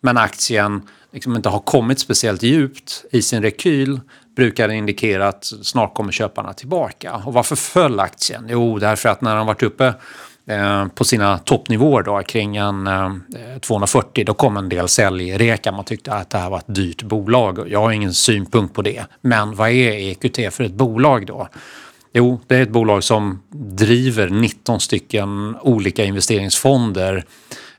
[0.00, 4.00] men aktien liksom inte har kommit speciellt djupt i sin rekyl
[4.40, 7.22] brukar indikera att snart kommer köparna tillbaka.
[7.24, 8.46] Och varför föll aktien?
[8.48, 9.94] Jo, därför att när den varit uppe
[10.46, 13.12] eh, på sina toppnivåer då, kring en eh,
[13.60, 15.72] 240 då kom en del säljreka.
[15.72, 17.68] Man tyckte att det här var ett dyrt bolag.
[17.68, 19.04] Jag har ingen synpunkt på det.
[19.20, 21.48] Men vad är EQT för ett bolag då?
[22.12, 27.24] Jo, det är ett bolag som driver 19 stycken olika investeringsfonder.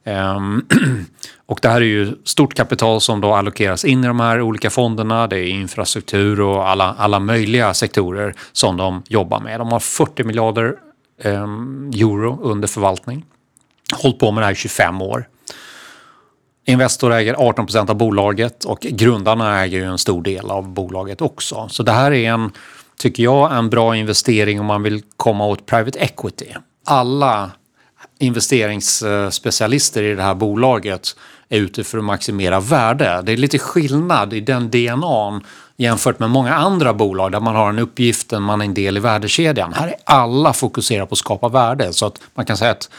[0.04, 0.66] Um,
[1.46, 4.70] och det här är ju stort kapital som då allokeras in i de här olika
[4.70, 5.28] fonderna.
[5.28, 9.60] Det är infrastruktur och alla, alla möjliga sektorer som de jobbar med.
[9.60, 10.76] De har 40 miljarder
[11.24, 13.26] um, euro under förvaltning.
[13.94, 15.28] Hållit på med det här i 25 år.
[16.66, 21.22] Investor äger 18 procent av bolaget och grundarna äger ju en stor del av bolaget
[21.22, 21.68] också.
[21.70, 22.52] Så det här är en
[22.98, 26.46] tycker jag, en bra investering om man vill komma åt private equity.
[26.86, 27.52] Alla
[28.22, 31.16] investeringsspecialister i det här bolaget
[31.50, 33.22] är ute för att maximera värde.
[33.24, 35.42] Det är lite skillnad i den DNA
[35.78, 39.00] jämfört med många andra bolag där man har en uppgift, man är en del i
[39.00, 39.74] värdekedjan.
[39.74, 42.90] Här är alla fokuserade på att skapa värde så att man kan säga att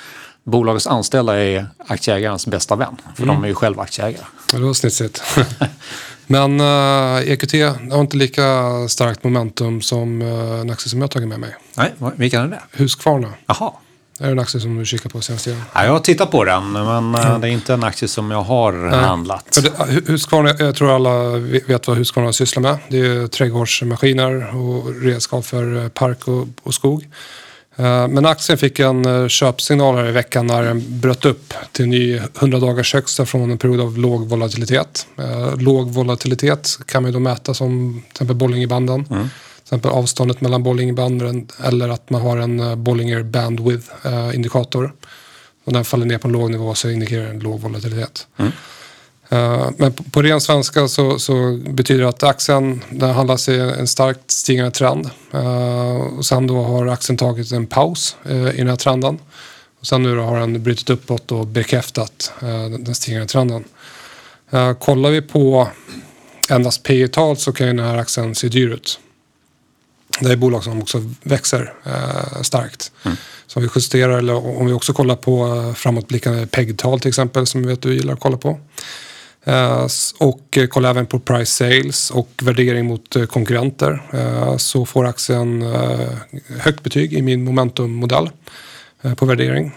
[0.44, 2.96] bolagets anställda är aktieägarens bästa vän.
[3.14, 3.34] För mm.
[3.34, 4.24] de är ju själva aktieägare.
[4.52, 5.22] Det var snitsigt.
[6.26, 7.52] Men uh, eh, EQT
[7.92, 8.42] har inte lika
[8.88, 11.56] starkt momentum som uh, en aktie som jag tagit med mig.
[11.76, 12.60] Nej, vilken är det?
[12.72, 13.28] Husqvarna.
[13.46, 13.72] Jaha.
[14.18, 15.62] Är det en aktie som du kikar på senaste tiden?
[15.72, 17.40] Ja, jag har tittat på den, men mm.
[17.40, 19.00] det är inte en aktie som jag har Nej.
[19.00, 19.58] handlat.
[20.06, 22.78] Husqvarna, jag tror alla vet vad Husqvarna sysslar med.
[22.88, 27.04] Det är trädgårdsmaskiner och redskap för park och, och skog.
[27.76, 31.86] Eh, men aktien fick en eh, köpsignal här i veckan när den bröt upp till
[31.86, 35.06] ny 100 dagars högsta från en period av låg volatilitet.
[35.18, 39.06] Eh, låg volatilitet kan man ju då mäta som till exempel Bollingerbanden.
[39.10, 39.28] Mm.
[39.72, 43.86] Exempel avståndet mellan Bollingerbanden eller att man har en Bollinger Bandwidth
[44.34, 44.92] indikator.
[45.64, 48.26] Och den faller ner på en låg nivå så indikerar en låg volatilitet.
[48.36, 48.52] Mm.
[49.28, 53.86] Eh, men på ren svenska så, så, betyder det att aktien den handlas i en
[53.86, 55.10] starkt stigande trend.
[56.18, 58.16] Och sen då har aktien tagit en paus
[58.54, 59.18] i den här trenden.
[59.80, 63.64] Och sen nu då har den brutit uppåt och bekräftat den, den stigande trenden.
[64.78, 65.68] kollar vi på
[66.48, 68.98] endast P tal så kan ju den här aktien se dyr ut.
[70.20, 71.74] Det är bolag som också växer
[72.42, 72.92] starkt.
[73.04, 73.16] Mm.
[73.46, 77.62] Så om vi justerar, eller om vi också kollar på framåtblickande PEG-tal till exempel, som
[77.62, 78.58] vi vet du gillar att kolla på.
[79.44, 79.86] Eh,
[80.18, 84.02] och kolla även på price sales och värdering mot eh, konkurrenter.
[84.12, 85.62] Eh, så får aktien
[86.58, 88.30] högt betyg i min momentummodell
[89.16, 89.72] på värdering.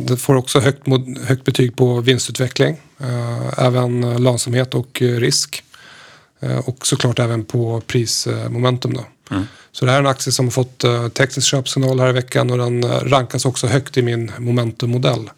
[0.00, 0.82] Det får också högt,
[1.24, 2.80] högt betyg på vinstutveckling,
[3.56, 5.62] även lönsamhet och risk.
[6.64, 8.94] Och såklart även på prismomentum.
[8.94, 9.04] Då.
[9.30, 9.46] Mm.
[9.78, 12.58] Så det här är en aktie som har fått teknisk köpsignal här i veckan och
[12.58, 15.30] den rankas också högt i min momentummodell.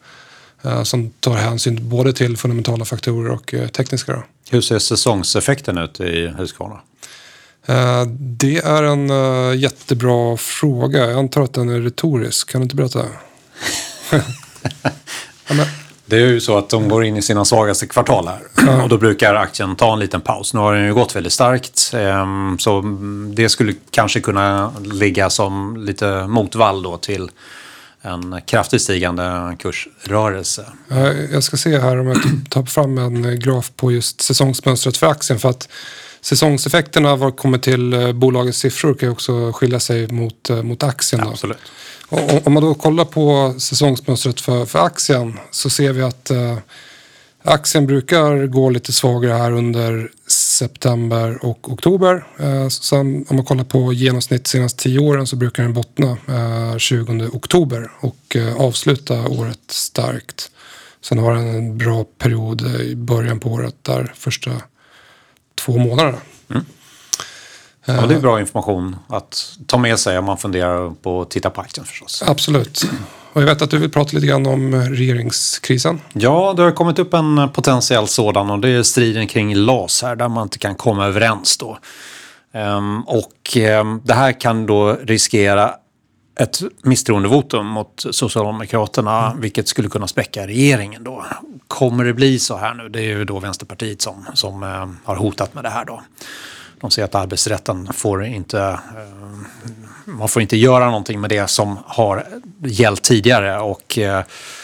[0.62, 4.12] Eh, som tar hänsyn både till fundamentala faktorer och eh, tekniska.
[4.12, 4.22] Då.
[4.50, 6.80] Hur ser säsongseffekten ut i Husqvarna?
[7.66, 9.08] Eh, det är en
[9.58, 11.10] jättebra fråga.
[11.10, 12.50] Jag antar att den är retorisk.
[12.50, 13.04] Kan du inte berätta?
[15.48, 15.54] ja,
[16.10, 18.82] det är ju så att de går in i sina svagaste kvartal här.
[18.82, 20.54] Och då brukar aktien ta en liten paus.
[20.54, 21.92] Nu har den ju gått väldigt starkt.
[21.94, 22.82] Ehm, så
[23.34, 27.30] det skulle kanske kunna ligga som lite motvall då till
[28.02, 30.64] en kraftigt stigande kursrörelse.
[31.32, 32.18] Jag ska se här om jag
[32.50, 35.38] tar fram en graf på just säsongsmönstret för aktien.
[35.38, 35.68] För att
[36.20, 40.82] säsongseffekterna vad kommer till eh, bolagets siffror kan ju också skilja sig mot, eh, mot
[40.82, 41.22] aktien.
[41.42, 41.54] Då.
[42.10, 46.58] Och om man då kollar på säsongsmönstret för, för aktien så ser vi att eh,
[47.42, 52.24] Aktien brukar gå lite svagare här under september och oktober.
[52.38, 56.78] Eh, sen om man kollar på genomsnitt senaste tio åren så brukar den bottna eh,
[56.78, 60.50] 20 oktober och eh, avsluta året starkt.
[61.00, 64.50] Sen har den en bra period i början på året där första
[65.54, 66.18] två månaderna.
[66.50, 66.64] Mm.
[67.84, 71.50] Ja, det är bra information att ta med sig om man funderar på att titta
[71.50, 72.22] på aktien förstås.
[72.26, 72.84] Absolut.
[73.32, 76.00] Och jag vet att du vill prata lite grann om regeringskrisen.
[76.12, 80.16] Ja, det har kommit upp en potentiell sådan och det är striden kring LAS här
[80.16, 81.78] där man inte kan komma överens då.
[82.52, 85.74] Um, och um, det här kan då riskera
[86.40, 89.40] ett misstroendevotum mot Socialdemokraterna, mm.
[89.40, 91.24] vilket skulle kunna späcka regeringen då.
[91.68, 92.88] Kommer det bli så här nu?
[92.88, 96.02] Det är ju då Vänsterpartiet som, som uh, har hotat med det här då.
[96.80, 98.78] De säger att arbetsrätten får inte eh,
[100.04, 102.26] man får inte göra någonting med det som har
[102.64, 104.22] gällt tidigare och eh,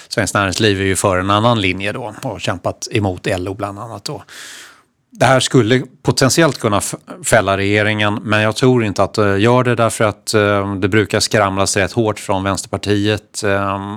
[0.09, 3.79] Svenskt Näringsliv är ju för en annan linje då och har kämpat emot LO bland
[3.79, 4.23] annat då.
[5.11, 6.81] Det här skulle potentiellt kunna
[7.25, 11.21] fälla regeringen men jag tror inte att det gör det därför att eh, det brukar
[11.21, 13.43] skramlas rätt hårt från Vänsterpartiet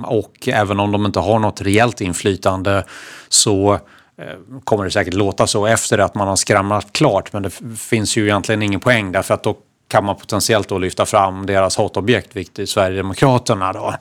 [0.04, 2.84] och även om de inte har något reellt inflytande
[3.28, 3.80] så
[4.20, 8.16] Eh, kommer det säkert låta så efter att man har skramlat klart men det finns
[8.16, 9.56] ju egentligen ingen poäng därför att då
[9.88, 13.72] kan man potentiellt då lyfta fram deras hatobjekt, vilket är Sverigedemokraterna.
[13.72, 13.94] Då.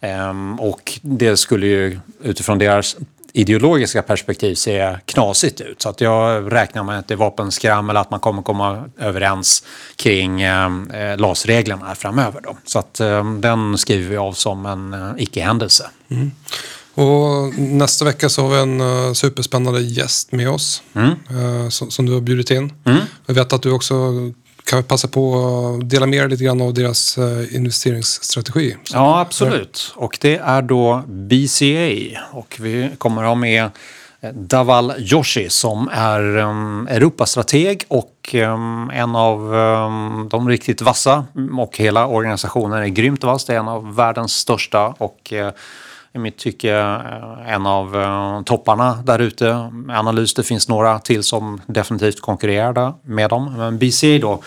[0.00, 2.96] Ehm, och det skulle ju utifrån deras
[3.32, 5.82] ideologiska perspektiv se knasigt ut.
[5.82, 9.64] Så att jag räknar med att det är vapenskrammel, att man kommer komma överens
[9.96, 12.40] kring eh, eh LAS-reglerna framöver.
[12.40, 12.56] Då.
[12.64, 15.90] Så att eh, den skriver vi av som en eh, icke-händelse.
[16.08, 16.30] Mm.
[16.94, 21.10] Och nästa vecka så har vi en uh, superspännande gäst med oss mm.
[21.10, 22.72] uh, som, som, du har bjudit in.
[22.84, 23.00] Mm.
[23.26, 23.94] Jag vet att du också
[24.64, 25.34] kan passa på
[25.80, 28.76] att dela med er lite grann av deras eh, investeringsstrategi.
[28.92, 29.92] Ja, absolut.
[29.96, 33.70] Och det är då BCA och vi kommer ha med
[34.32, 41.24] Daval Joshi som är um, Europastrateg och um, en av um, de riktigt vassa
[41.58, 43.44] och hela organisationen är grymt vass.
[43.44, 45.48] Det är en av världens största och uh,
[46.14, 49.70] i mitt tycke eh, en av eh, topparna där ute.
[49.88, 53.54] Analys, det finns några till som definitivt konkurrerar med dem.
[53.56, 54.42] Men BCA då,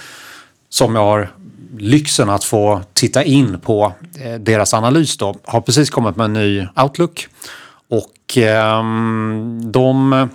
[0.69, 1.29] som jag har
[1.77, 6.33] lyxen att få titta in på eh, deras analys då, har precis kommit med en
[6.33, 7.27] ny Outlook.
[7.89, 10.29] Och ehm, de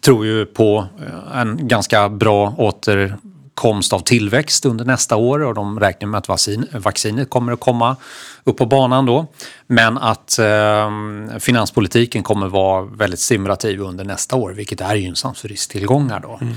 [0.00, 0.86] tror ju på
[1.34, 3.16] en ganska bra åter
[3.60, 7.60] komst av tillväxt under nästa år och de räknar med att vaccin, vaccinet kommer att
[7.60, 7.96] komma
[8.44, 9.26] upp på banan då.
[9.66, 10.90] Men att eh,
[11.38, 16.38] finanspolitiken kommer vara väldigt stimulativ under nästa år vilket är gynnsamt för risktillgångar då.
[16.40, 16.54] Mm.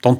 [0.00, 0.16] De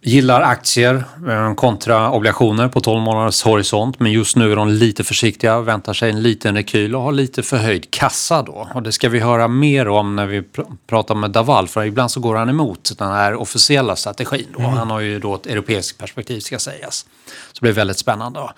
[0.00, 5.04] Gillar aktier eh, kontra obligationer på 12 månaders horisont men just nu är de lite
[5.04, 8.68] försiktiga, väntar sig en liten rekyl och har lite förhöjd kassa då.
[8.74, 12.10] Och det ska vi höra mer om när vi pr pratar med Daval för ibland
[12.10, 14.46] så går han emot den här officiella strategin.
[14.52, 14.58] Då.
[14.58, 14.72] Mm.
[14.72, 17.06] Han har ju då ett europeiskt perspektiv ska sägas.
[17.26, 18.40] Så det blir väldigt spännande.
[18.40, 18.50] Då.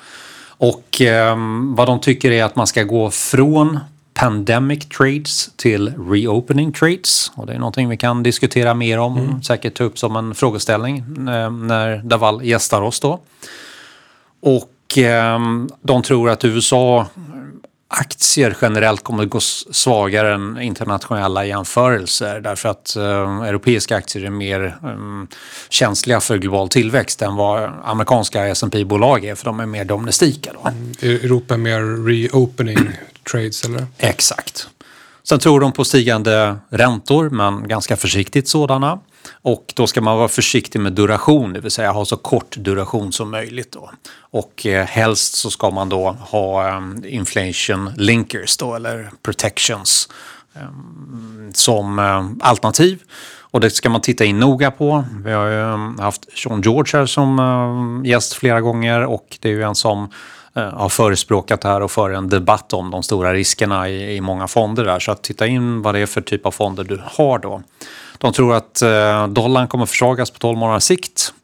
[0.43, 1.37] Och eh,
[1.77, 3.79] vad de tycker är att man ska gå från
[4.21, 7.33] pandemic trades till reopening trades.
[7.35, 9.43] Och det är någonting vi kan diskutera mer om, mm.
[9.43, 13.21] säkert ta upp som en frågeställning eh, när Daval gästar oss då.
[14.41, 15.39] Och eh,
[15.83, 17.07] de tror att USA
[17.89, 24.31] aktier generellt kommer att gå svagare än internationella jämförelser därför att eh, europeiska aktier är
[24.31, 25.29] mer um,
[25.69, 30.53] känsliga för global tillväxt än vad amerikanska S&P bolag är för de är mer domestika.
[30.53, 30.69] Då.
[30.69, 32.79] Mm, Europa är mer reopening
[33.31, 33.87] trades eller?
[33.99, 34.69] Exakt.
[35.23, 38.99] Sen tror de på stigande räntor, men ganska försiktigt sådana.
[39.43, 43.13] Och då ska man vara försiktig med duration, det vill säga ha så kort duration
[43.13, 43.73] som möjligt.
[43.73, 43.91] Då.
[44.31, 50.09] Och eh, helst så ska man då ha um, inflation linkers då, eller protections
[50.55, 52.99] um, som um, alternativ.
[53.53, 55.05] Och det ska man titta in noga på.
[55.25, 59.63] Vi har ju haft Sean George här som gäst flera gånger och det är ju
[59.63, 60.09] en som
[60.55, 64.21] Eh, har förespråkat det här och för en debatt om de stora riskerna i, i
[64.21, 64.99] många fonder där.
[64.99, 67.63] Så att titta in vad det är för typ av fonder du har då.
[68.19, 71.35] De tror att eh, dollarn kommer försvagas på 12 månaders sikt.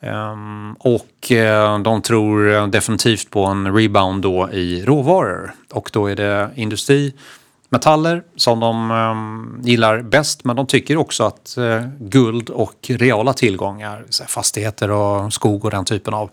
[0.00, 5.54] Ehm, och eh, de tror eh, definitivt på en rebound då i råvaror.
[5.72, 10.44] Och då är det industrimetaller som de ehm, gillar bäst.
[10.44, 11.58] Men de tycker också att
[11.98, 16.30] guld och reala tillgångar, fastigheter och skog och den typen av,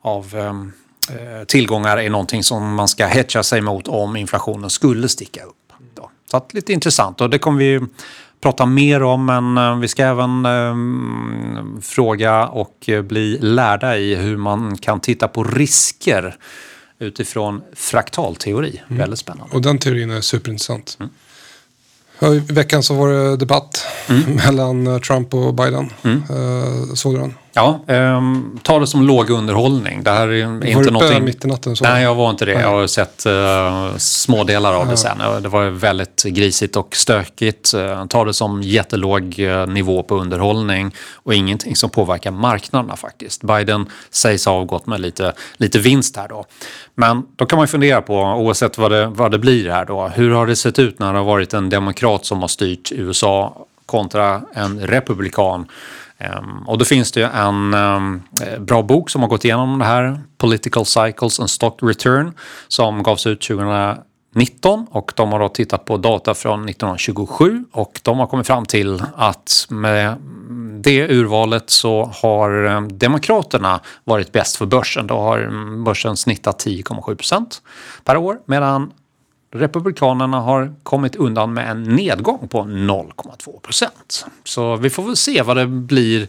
[0.00, 0.54] av Eh,
[1.46, 5.72] tillgångar är någonting som man ska hedga sig mot om inflationen skulle sticka upp.
[5.94, 6.10] Då.
[6.30, 7.80] Så att, lite intressant och det kommer vi
[8.42, 10.74] prata mer om men eh, vi ska även eh,
[11.82, 16.36] fråga och bli lärda i hur man kan titta på risker
[16.98, 18.82] utifrån fraktalteori.
[18.86, 18.98] Mm.
[18.98, 19.54] Väldigt spännande.
[19.54, 20.98] Och den teorin är superintressant.
[21.00, 21.12] Mm.
[22.34, 24.36] I veckan så var det debatt mm.
[24.36, 25.90] mellan Trump och Biden.
[26.02, 26.22] Mm.
[26.96, 27.34] såg du den?
[27.54, 30.02] Ja, um, ta det som låg underhållning.
[30.02, 31.24] Det här är var inte du någonting...
[31.24, 31.76] mitt i natten?
[31.76, 31.84] Så?
[31.84, 32.52] Nej, jag var inte det.
[32.52, 35.18] Jag har sett uh, små delar av det sen.
[35.42, 37.74] Det var väldigt grisigt och stökigt.
[37.74, 43.42] Uh, ta det som jättelåg uh, nivå på underhållning och ingenting som påverkar marknaderna faktiskt.
[43.42, 46.44] Biden sägs ha avgått med lite, lite vinst här då.
[46.94, 50.30] Men då kan man fundera på, oavsett vad det, vad det blir här då, hur
[50.30, 54.42] har det sett ut när det har varit en demokrat som har styrt USA kontra
[54.54, 55.66] en republikan?
[56.22, 59.84] Ehm, och då finns det en ehm, eh, bra bok som har gått igenom det
[59.84, 62.32] här, Political Cycles and Stock Return,
[62.68, 68.18] som gavs ut 2019 och de har då tittat på data från 1927 och de
[68.18, 70.16] har kommit fram till att med
[70.80, 75.06] det urvalet så har ehm, Demokraterna varit bäst för börsen.
[75.06, 75.50] Då har
[75.84, 77.62] börsen snittat 10,7 procent
[78.04, 78.92] per år medan
[79.54, 84.26] Republikanerna har kommit undan med en nedgång på 0,2 procent.
[84.44, 86.28] Så vi får väl se vad det blir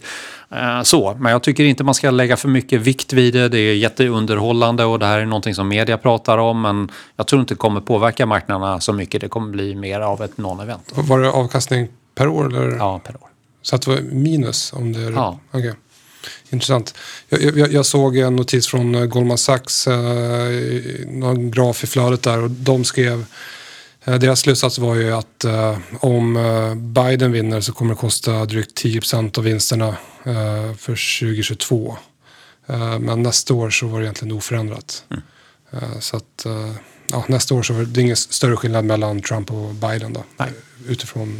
[0.50, 1.14] eh, så.
[1.18, 3.48] Men jag tycker inte man ska lägga för mycket vikt vid det.
[3.48, 6.60] Det är jätteunderhållande och det här är någonting som media pratar om.
[6.62, 9.20] Men jag tror inte det kommer påverka marknaderna så mycket.
[9.20, 11.08] Det kommer bli mer av ett non-event.
[11.08, 12.46] Var det avkastning per år?
[12.46, 12.76] Eller?
[12.76, 13.28] Ja, per år.
[13.62, 14.72] Så att det var minus?
[14.72, 15.12] Om det är...
[15.12, 15.38] Ja.
[15.52, 15.72] Okay.
[16.50, 16.94] Intressant.
[17.28, 20.50] Jag, jag, jag, såg en notis från eh, Goldman Sachs, eh,
[21.06, 23.24] någon graf i flödet där och de skrev
[24.04, 28.44] eh, deras slutsats var ju att eh, om eh, Biden vinner så kommer det kosta
[28.44, 29.96] drygt 10% av vinsterna
[30.78, 31.96] för 2022.
[33.00, 35.04] men nästa år så var det egentligen oförändrat.
[35.10, 36.00] Mm.
[36.00, 36.46] så att
[37.06, 40.52] ja, nästa år så var det ingen större skillnad mellan Trump och Biden då, Nej.
[40.88, 41.36] utifrån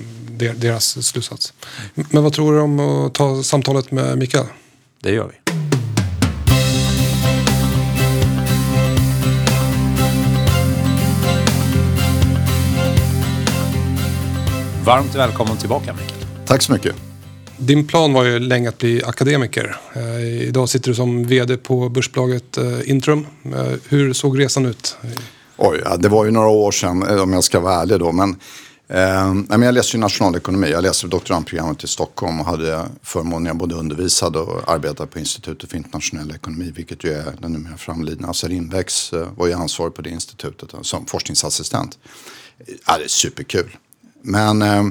[0.56, 1.52] deras slutsats.
[1.94, 2.08] Mm.
[2.10, 4.46] Men vad tror du om att ta samtalet med Mikael?
[5.04, 5.52] Det gör vi.
[14.84, 16.46] Varmt välkommen tillbaka Mikael.
[16.46, 16.94] Tack så mycket.
[17.56, 19.76] Din plan var ju länge att bli akademiker.
[19.94, 23.26] Eh, idag sitter du som vd på börsbolaget eh, Intrum.
[23.44, 24.96] Eh, hur såg resan ut?
[25.56, 28.12] Oj, det var ju några år sedan om jag ska vara ärlig då.
[28.12, 28.36] Men
[28.88, 30.70] Eh, men jag läste ju nationalekonomi.
[30.70, 35.70] Jag läste doktorandprogrammet i Stockholm och hade förmånen jag både undervisade och arbetade på Institutet
[35.70, 36.72] för internationell ekonomi.
[36.76, 40.10] Vilket ju är den numera framlidna alltså Assar Invex eh, var ju ansvarig på det
[40.10, 41.98] institutet som forskningsassistent.
[42.58, 43.76] Eh, ja, det är superkul.
[44.22, 44.84] Men eh,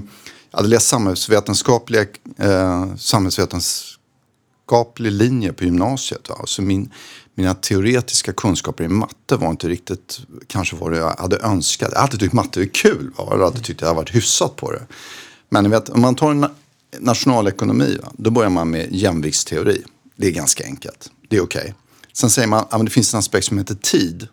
[0.51, 2.06] jag hade läst samhällsvetenskapliga,
[2.38, 6.29] eh, samhällsvetenskaplig linje på gymnasiet.
[6.29, 6.36] Va?
[6.45, 6.91] Så min,
[7.35, 11.89] mina teoretiska kunskaper i matte var inte riktigt kanske vad jag hade önskat.
[11.91, 13.11] Jag hade alltid tyckt matte var kul.
[13.17, 13.27] Va?
[13.29, 14.87] Jag hade tyckt att jag hade varit hyfsat på det.
[15.49, 16.45] Men ni vet, om man tar en
[16.99, 18.11] nationalekonomi, va?
[18.17, 19.83] då börjar man med jämviktsteori.
[20.15, 21.11] Det är ganska enkelt.
[21.29, 21.61] Det är okej.
[21.61, 21.73] Okay.
[22.13, 24.27] Sen säger man att det finns en aspekt som heter tid.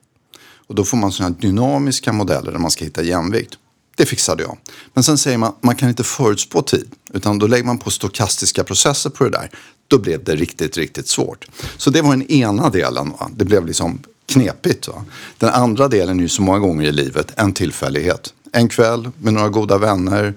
[0.66, 3.58] Och då får man sådana här dynamiska modeller där man ska hitta jämvikt.
[3.96, 4.58] Det fixade jag.
[4.94, 6.90] Men sen säger man att man kan inte förutspå tid.
[7.12, 9.50] Utan då lägger man på stokastiska processer på det där.
[9.90, 11.46] Då blev det riktigt, riktigt svårt.
[11.76, 13.10] Så det var den ena delen.
[13.10, 13.30] Va?
[13.36, 14.88] Det blev liksom knepigt.
[14.88, 15.04] Va?
[15.38, 18.34] Den andra delen är ju så många gånger i livet en tillfällighet.
[18.52, 20.34] En kväll med några goda vänner.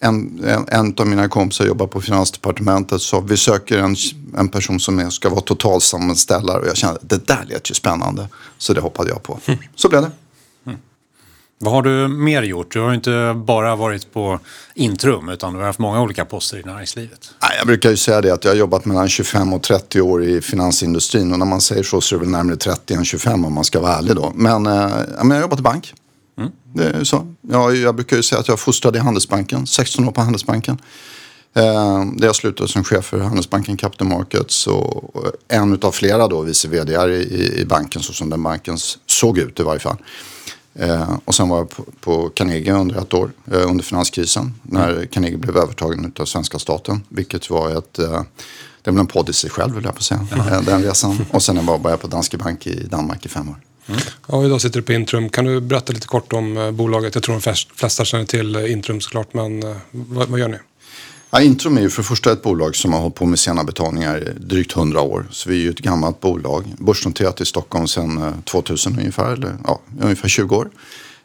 [0.00, 3.96] En, en, en av mina kompisar jobbar på Finansdepartementet så vi söker en,
[4.36, 7.74] en person som är, ska vara totalsammanställare och jag kände att det där lät ju
[7.74, 8.28] spännande.
[8.58, 9.38] Så det hoppade jag på.
[9.74, 10.10] Så blev det.
[11.64, 12.72] Vad har du mer gjort?
[12.72, 14.40] Du har inte bara varit på
[14.74, 17.30] Intrum utan du har haft många olika poster i näringslivet.
[17.58, 20.40] Jag brukar ju säga det att jag har jobbat mellan 25 och 30 år i
[20.40, 23.52] finansindustrin och när man säger så så är det väl närmare 30 än 25 om
[23.52, 24.32] man ska vara ärlig då.
[24.34, 24.72] Men, äh,
[25.18, 25.94] jag har jobbat i bank.
[26.38, 26.50] Mm.
[26.74, 27.34] Det är så.
[27.40, 30.78] Jag, jag brukar ju säga att jag fostrade i Handelsbanken, 16 år på Handelsbanken.
[31.54, 36.42] Eh, där jag slutade som chef för Handelsbanken Capital Markets och en av flera då
[36.42, 39.96] vice vd i, i banken så som den banken såg ut i varje fall.
[40.74, 44.90] Eh, och sen var jag på, på Carnegie under ett år eh, under finanskrisen när
[44.90, 45.06] mm.
[45.06, 47.02] Carnegie blev övertagen av svenska staten.
[47.08, 48.22] Vilket var ett, eh,
[48.82, 50.64] det blev en podd i sig själv vill jag på säga, mm.
[50.64, 51.26] den resan.
[51.30, 53.56] Och sen var jag på Danske Bank i Danmark i fem år.
[53.86, 54.00] Mm.
[54.28, 55.28] Ja, idag sitter du på Intrum.
[55.28, 57.14] Kan du berätta lite kort om eh, bolaget?
[57.14, 60.58] Jag tror de flesta känner till eh, Intrum såklart, men eh, vad, vad gör ni?
[61.34, 63.64] Ja, Intrum är ju för det första ett bolag som har hållit på med sena
[63.64, 65.26] betalningar i drygt 100 år.
[65.30, 66.64] Så vi är ju ett gammalt bolag.
[66.78, 70.70] Börsnoterat i Stockholm sedan eh, 2000 ungefär, eller ja, ungefär 20 år.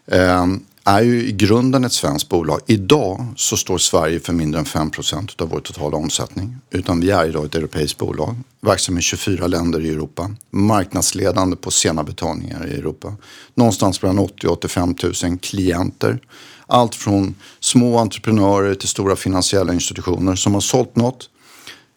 [0.06, 0.46] Eh,
[0.84, 2.60] är ju i grunden ett svenskt bolag.
[2.66, 6.56] Idag så står Sverige för mindre än 5% av vår totala omsättning.
[6.70, 8.36] Utan vi är idag ett europeiskt bolag.
[8.60, 10.30] Verksam i 24 länder i Europa.
[10.50, 13.14] Marknadsledande på sena betalningar i Europa.
[13.54, 16.20] Någonstans mellan 80 och 85 000 klienter.
[16.70, 21.30] Allt från små entreprenörer till stora finansiella institutioner som har sålt något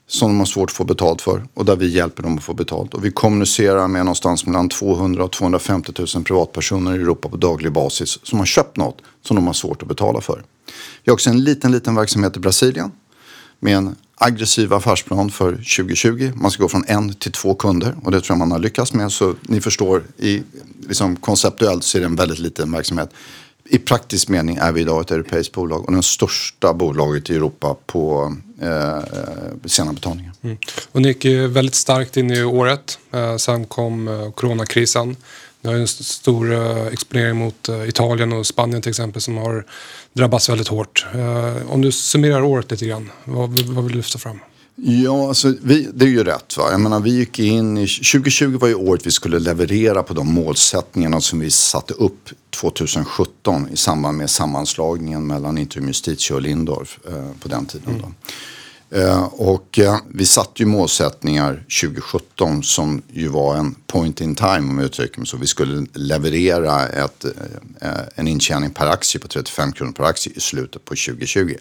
[0.08, 2.54] som de har svårt att få betalt för och där vi hjälper dem att få
[2.54, 2.94] betalt.
[2.94, 7.72] Och vi kommunicerar med någonstans mellan 200 och 250 000 privatpersoner i Europa på daglig
[7.72, 10.44] basis som har köpt något som de har svårt att betala för.
[11.04, 12.92] Vi har också en liten, liten verksamhet i Brasilien
[13.60, 16.32] med en aggressiv affärsplan för 2020.
[16.36, 18.94] Man ska gå från en till två kunder och det tror jag man har lyckats
[18.94, 19.12] med.
[19.12, 20.44] Så ni förstår, i,
[20.88, 23.10] liksom konceptuellt så är det en väldigt liten verksamhet
[23.66, 27.76] i praktisk mening är vi idag ett europeiskt bolag och det största bolaget i Europa
[27.86, 29.04] på eh, eh
[29.66, 30.34] sena betalningar.
[30.42, 30.58] Mm.
[30.92, 33.00] Och ni gick väldigt starkt in i året.
[33.12, 35.16] Eh, sen kom eh, coronakrisen.
[35.62, 39.66] Ni har en stor eh, exponering mot eh, Italien och Spanien till exempel som har
[40.14, 41.06] drabbats väldigt hårt.
[41.14, 44.40] Eh, om du summerar året lite grann, vad, vad vill du lyfta fram?
[44.76, 46.58] Ja, alltså, vi, det är ju rätt.
[46.58, 46.72] Va?
[46.72, 50.34] Jag menar, vi gick in i, 2020 var ju året vi skulle leverera på de
[50.34, 57.00] målsättningarna som vi satte upp 2017 i samband med sammanslagningen mellan Intrum Justitia och Lindorf
[57.08, 57.90] eh, på den tiden.
[57.90, 58.02] Mm.
[58.02, 58.12] Då.
[58.96, 64.60] Eh, och eh, vi satte ju målsättningar 2017 som ju var en point in time
[64.60, 65.38] om jag uttrycker mig så.
[65.38, 67.26] Vi skulle leverera ett,
[67.82, 71.56] eh, en intjäning per aktie på 35 kronor per aktie i slutet på 2020.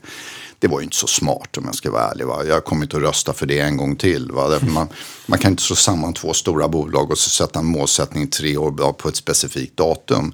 [0.58, 2.26] Det var ju inte så smart om jag ska vara ärlig.
[2.26, 2.44] Va?
[2.44, 4.30] Jag kommer inte att rösta för det en gång till.
[4.32, 4.58] Va?
[4.60, 4.88] Man,
[5.26, 8.92] man kan inte slå samman två stora bolag och så sätta en målsättning tre år
[8.92, 10.32] på ett specifikt datum.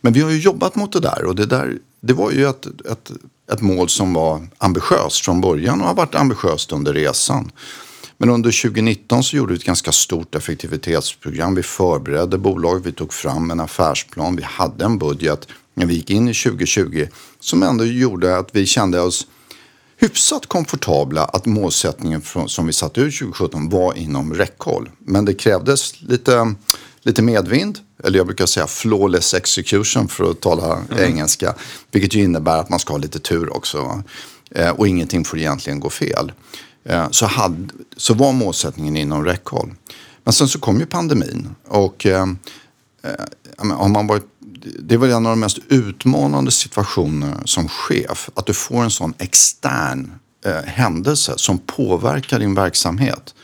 [0.00, 2.66] Men vi har ju jobbat mot det där och det där det var ju ett,
[2.66, 3.10] ett,
[3.52, 7.50] ett mål som var ambitiöst från början och har varit ambitiöst under resan.
[8.18, 11.54] Men under 2019 så gjorde vi ett ganska stort effektivitetsprogram.
[11.54, 16.10] Vi förberedde bolaget, vi tog fram en affärsplan, vi hade en budget när vi gick
[16.10, 17.06] in i 2020
[17.40, 19.26] som ändå gjorde att vi kände oss
[19.96, 24.90] hyfsat komfortabla att målsättningen som vi satte ut 2017 var inom räckhåll.
[24.98, 26.54] Men det krävdes lite,
[27.08, 31.04] lite medvind eller jag brukar säga flawless execution för att tala mm.
[31.04, 31.54] engelska.
[31.90, 34.02] Vilket ju innebär att man ska ha lite tur också.
[34.50, 36.32] Eh, och ingenting får egentligen gå fel.
[36.84, 39.74] Eh, så, hade, så var målsättningen inom räckhåll.
[40.24, 41.54] Men sen så kom ju pandemin.
[41.68, 42.22] Och eh,
[43.02, 43.24] eh
[43.58, 44.24] har man varit,
[44.78, 48.30] det är väl en av de mest utmanande situationer som chef.
[48.34, 50.12] Att du får en sån extern
[50.44, 53.34] eh, händelse som påverkar din verksamhet.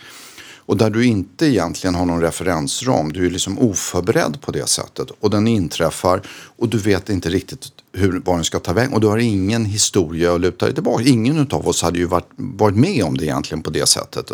[0.67, 3.13] Och där du inte egentligen har någon referensram.
[3.13, 5.09] Du är liksom oförberedd på det sättet.
[5.21, 6.23] Och den inträffar
[6.57, 8.93] och du vet inte riktigt hur, var den ska ta vägen.
[8.93, 11.05] Och du har ingen historia att luta dig tillbaka.
[11.05, 14.31] Ingen av oss hade ju varit, varit med om det egentligen på det sättet.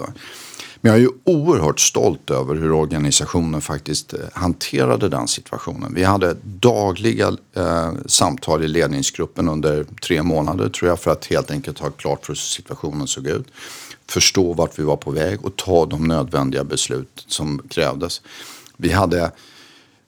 [0.80, 5.94] Men jag är ju oerhört stolt över hur organisationen faktiskt eh, hanterade den situationen.
[5.94, 11.50] Vi hade dagliga eh, samtal i ledningsgruppen under tre månader tror jag för att helt
[11.50, 13.46] enkelt ha klart för hur situationen såg ut
[14.10, 18.22] förstå vart vi var på väg och ta de nödvändiga beslut som krävdes.
[18.76, 19.32] Vi hade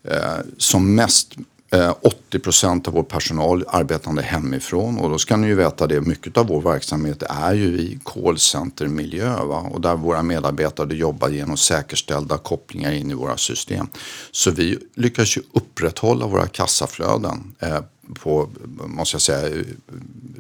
[0.05, 1.37] eh, som mest
[1.73, 6.01] eh, 80 procent av vår personal arbetande hemifrån och då ska ni ju veta det,
[6.01, 9.71] mycket av vår verksamhet är ju i callcenter-miljö va?
[9.73, 13.89] och där våra medarbetare jobbar genom säkerställda kopplingar in i våra system.
[14.31, 17.81] Så vi lyckas ju upprätthålla våra kassaflöden eh,
[18.15, 18.51] på,
[18.87, 19.65] måste jag säga,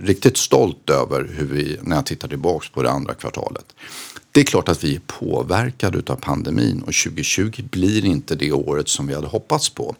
[0.00, 3.64] riktigt stolt över hur vi, när jag tittar tillbaks på det andra kvartalet.
[4.32, 8.88] Det är klart att vi är påverkade av pandemin och 2020 blir inte det året
[8.88, 9.96] som vi hade hoppats på.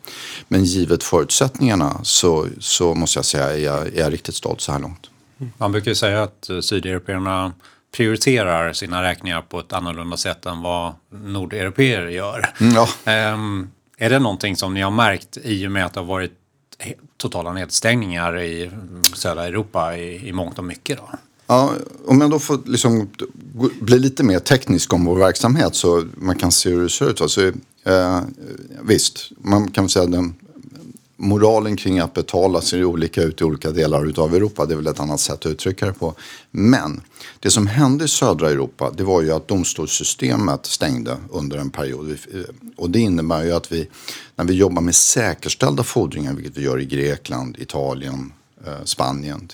[0.49, 4.73] Men givet förutsättningarna så, så måste jag säga är jag, är jag riktigt stolt så
[4.73, 5.11] här långt.
[5.59, 7.53] Man brukar ju säga att eh, sydeuropeerna
[7.97, 12.55] prioriterar sina räkningar på ett annorlunda sätt än vad nordeuropeer gör.
[12.61, 12.89] Mm, ja.
[13.35, 16.33] Um, är det någonting som ni har märkt i och med att det har varit
[17.23, 18.71] totala nedstängningar i
[19.15, 20.99] södra Europa i, i mångt och mycket.
[20.99, 21.11] Då.
[21.47, 21.73] Ja,
[22.07, 23.09] om jag då får liksom
[23.81, 27.21] bli lite mer teknisk om vår verksamhet så man kan se hur det ser ut.
[27.21, 27.53] Alltså,
[27.85, 28.21] eh,
[28.83, 30.35] visst, man kan säga den
[31.23, 34.67] moralen kring att betala ser olika ut i olika delar av Europa.
[34.67, 36.15] Det är väl ett annat sätt att uttrycka det på.
[36.51, 37.01] Men
[37.41, 42.11] det som hände i södra Europa det var ju att domstolssystemet stängde under en period.
[42.11, 42.41] Eh,
[42.77, 43.89] och det innebär ju att vi,
[44.37, 48.33] när vi jobbar med säkerställda fordringar, vilket vi gör i Grekland, Italien,
[48.67, 49.49] eh, Spanien,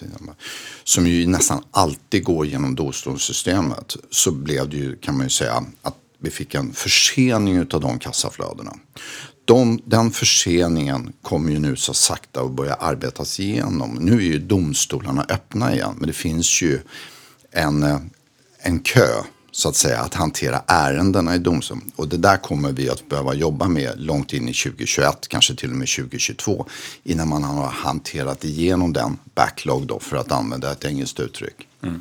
[0.84, 5.64] som ju nästan alltid går genom domstolssystemet, så blev det ju, kan man ju säga,
[5.82, 8.74] att vi fick en försening av de kassaflödena
[9.48, 13.98] de, den förseningen kommer ju nu så sakta att börja arbetas igenom.
[14.00, 16.80] Nu är ju domstolarna öppna igen men det finns ju
[17.50, 18.00] en, eh,
[18.58, 21.92] en kö så att säga att hantera ärendena i domstolen.
[21.96, 25.70] Och det där kommer vi att behöva jobba med långt in i 2021, kanske till
[25.70, 26.66] och med 2022
[27.04, 31.68] innan man har hanterat igenom den backlog då för att använda ett engelskt uttryck.
[31.82, 32.00] Mm.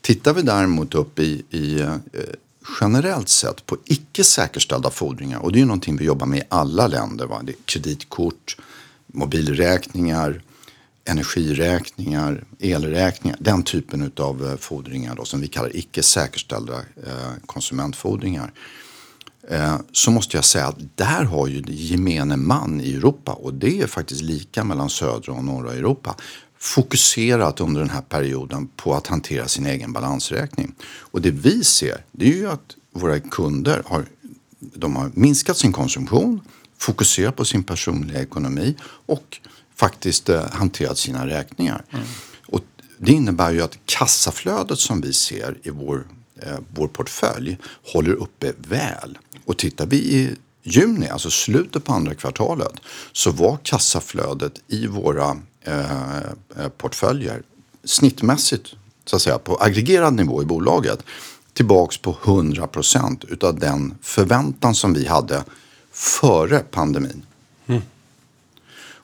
[0.00, 1.94] Tittar vi däremot upp i, i eh,
[2.80, 6.42] generellt sett på icke säkerställda fordringar och det är ju någonting vi jobbar med i
[6.48, 7.26] alla länder.
[7.26, 7.40] Va?
[7.44, 8.56] Det är kreditkort,
[9.06, 10.42] mobilräkningar,
[11.04, 13.38] energiräkningar, elräkningar.
[13.40, 16.74] Den typen av eh, fordringar då, som vi kallar icke säkerställda
[17.06, 18.52] eh, konsumentfordringar.
[19.48, 23.80] Eh, så måste jag säga att där har ju gemene man i Europa och det
[23.80, 26.14] är faktiskt lika mellan södra och norra Europa
[26.58, 30.74] fokuserat under den här perioden på att hantera sin egen balansräkning.
[30.84, 34.06] Och det vi ser det är ju att våra kunder har,
[34.58, 36.40] de har minskat sin konsumtion,
[36.78, 38.76] fokuserat på sin personliga ekonomi
[39.06, 39.40] och
[39.76, 41.84] faktiskt eh, hanterat sina räkningar.
[41.90, 42.04] Mm.
[42.46, 42.64] Och
[42.98, 46.06] det innebär ju att kassaflödet som vi ser i vår,
[46.42, 47.58] eh, vår portfölj
[47.92, 49.18] håller uppe väl.
[49.44, 50.30] Och tittar vi i
[50.62, 52.72] juni, alltså slutet på andra kvartalet,
[53.12, 55.36] så var kassaflödet i våra
[55.66, 56.16] Eh,
[56.56, 57.42] eh, portföljer
[57.84, 61.02] snittmässigt så att säga på aggregerad nivå i bolaget
[61.52, 65.44] tillbaks på 100 procent utav den förväntan som vi hade
[65.92, 67.22] före pandemin.
[67.66, 67.82] Mm.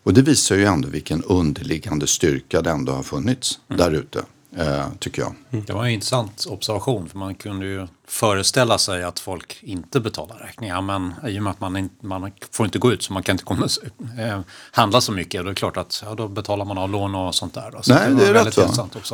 [0.02, 3.78] Och det visar ju ändå vilken underliggande styrka det ändå har funnits mm.
[3.78, 4.22] där ute.
[4.56, 5.34] eh, tycker jag.
[5.66, 10.36] Det var en intressant observation för man kunde ju föreställa sig att folk inte betalar
[10.36, 13.22] räkningar men i och med att man, inte, man får inte gå ut så man
[13.22, 13.68] kan inte komma,
[14.18, 14.40] eh,
[14.70, 17.34] handla så mycket då är det klart att ja, då betalar man av lån och
[17.34, 17.74] sånt där.
[17.82, 18.56] Så Nej, var det är rätt.
[18.56, 18.62] Va?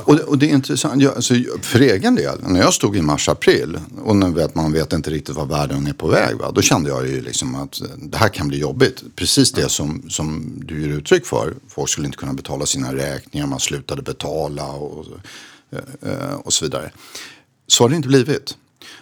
[0.06, 1.02] Och, det- och det är intressant.
[1.02, 4.72] Jag, alltså, jag- för egen del, när jag stod i mars-april och nu vet man
[4.72, 6.36] vet inte riktigt var världen är på väg.
[6.36, 6.50] Va?
[6.50, 9.02] Då kände jag ju liksom att eh, det här kan bli jobbigt.
[9.16, 11.54] Precis det som, som du ger uttryck för.
[11.68, 15.06] Folk skulle inte kunna betala sina räkningar, man slutade betala och,
[15.72, 16.90] eh, eh, och så vidare.
[17.66, 18.56] Så har det inte blivit.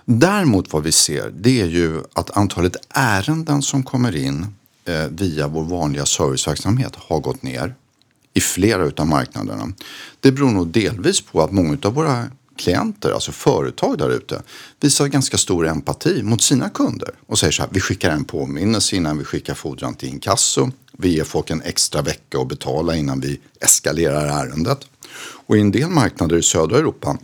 [0.09, 4.47] Däremot vad vi ser det är ju att antalet ärenden som kommer in
[4.85, 7.75] eh, via vår vanliga serviceverksamhet har gått ner
[8.35, 9.73] i flera utav marknaderna.
[10.21, 12.25] Det beror nog delvis på att många av våra
[12.57, 14.43] klienter, alltså företag där ute,
[14.81, 18.97] visar ganska stor empati mot sina kunder och säger så här, vi skickar en påminnelse
[18.97, 20.71] innan vi skickar fordran till inkasso.
[20.93, 24.79] Vi ger folk en extra vecka att betala innan vi eskalerar ärendet.
[25.47, 27.19] Och i en del marknader i södra Europa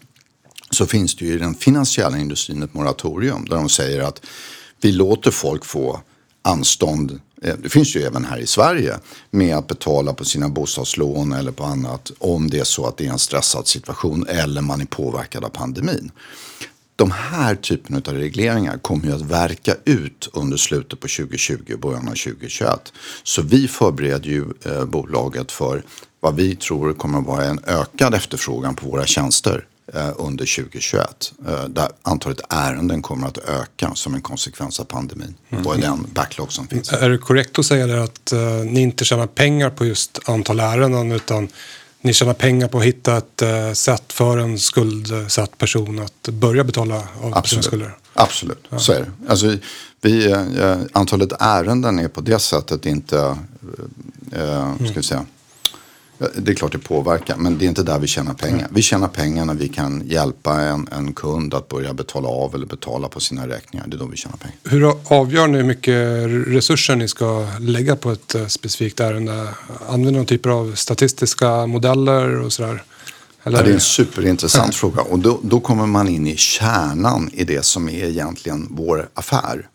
[0.75, 4.27] så finns det ju i den finansiella industrin ett moratorium där de säger att
[4.81, 6.01] vi låter folk få
[6.43, 8.99] anstånd, eh, det finns ju även här i Sverige,
[9.31, 13.07] med att betala på sina bostadslån eller på annat om det är så att det
[13.07, 16.11] är en stressad situation eller man är påverkad av pandemin.
[16.97, 21.81] De här typen av regleringar kommer ju att verka ut under slutet på 2020 och
[21.81, 22.93] början av 2021.
[23.23, 25.83] Så vi förbereder ju eh, bolaget för
[26.21, 29.67] vad vi tror kommer att vara en ökad efterfrågan på våra tjänster
[30.17, 31.33] under 2021.
[31.49, 36.53] Eh, där antalet ärenden kommer att öka som en konsekvens av pandemin och den backlog
[36.53, 36.93] som finns.
[36.93, 41.13] Är det korrekt att säga att eh, ni inte tjänar pengar på just antal ärenden
[41.13, 41.49] utan
[42.01, 46.65] ni tjänar pengar på att hitta ett eh, sätt för en skuldsatt person att börja
[46.65, 47.97] betala av sina skulder?
[48.15, 49.11] Absolut, så är det.
[49.29, 49.57] Alltså,
[50.01, 53.37] vi, eh, antalet ärenden är på det sättet inte,
[54.33, 55.25] eh, ska vi säga,
[56.37, 58.69] det är klart det påverkar, men det är inte där vi tjänar pengar.
[58.71, 62.67] Vi tjänar pengar när vi kan hjälpa en, en kund att börja betala av eller
[62.67, 63.87] betala på sina räkningar.
[63.89, 64.57] Det är då vi tjänar pengar.
[64.65, 69.49] Hur avgör ni hur mycket resurser ni ska lägga på ett eh, specifikt ärende?
[69.89, 72.83] Använder ni någon typ av statistiska modeller och sådär?
[73.45, 73.59] Eller?
[73.59, 77.45] Ja, det är en superintressant fråga och då, då kommer man in i kärnan i
[77.45, 79.69] det som är egentligen vår affär.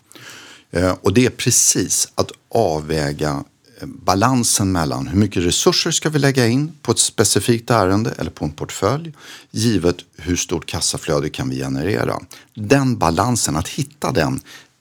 [0.72, 3.44] Eh, och det är precis att avväga
[3.84, 8.46] balansen mellan hur mycket resurser ska vi lägga in på ett specifikt ärende eller på
[8.46, 9.14] en portfölj
[9.52, 12.20] givet hur stort kassaflöde kan vi generera.
[12.54, 14.40] Den balansen, att hitta den,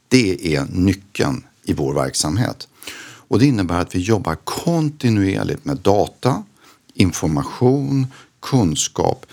[0.09, 2.69] det är nyckeln i vår verksamhet.
[3.29, 6.43] Och det innebär att vi jobbar kontinuerligt med data,
[6.95, 8.07] information,
[8.41, 9.26] kunskap.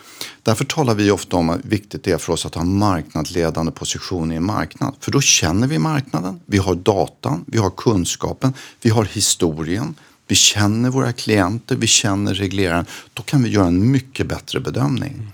[0.43, 3.71] Därför talar vi ofta om hur viktigt det är för oss att ha en marknadsledande
[3.71, 4.95] position i en marknad.
[4.99, 9.95] För då känner vi marknaden, vi har datan, vi har kunskapen, vi har historien,
[10.27, 12.85] vi känner våra klienter, vi känner regleraren.
[13.13, 15.31] Då kan vi göra en mycket bättre bedömning.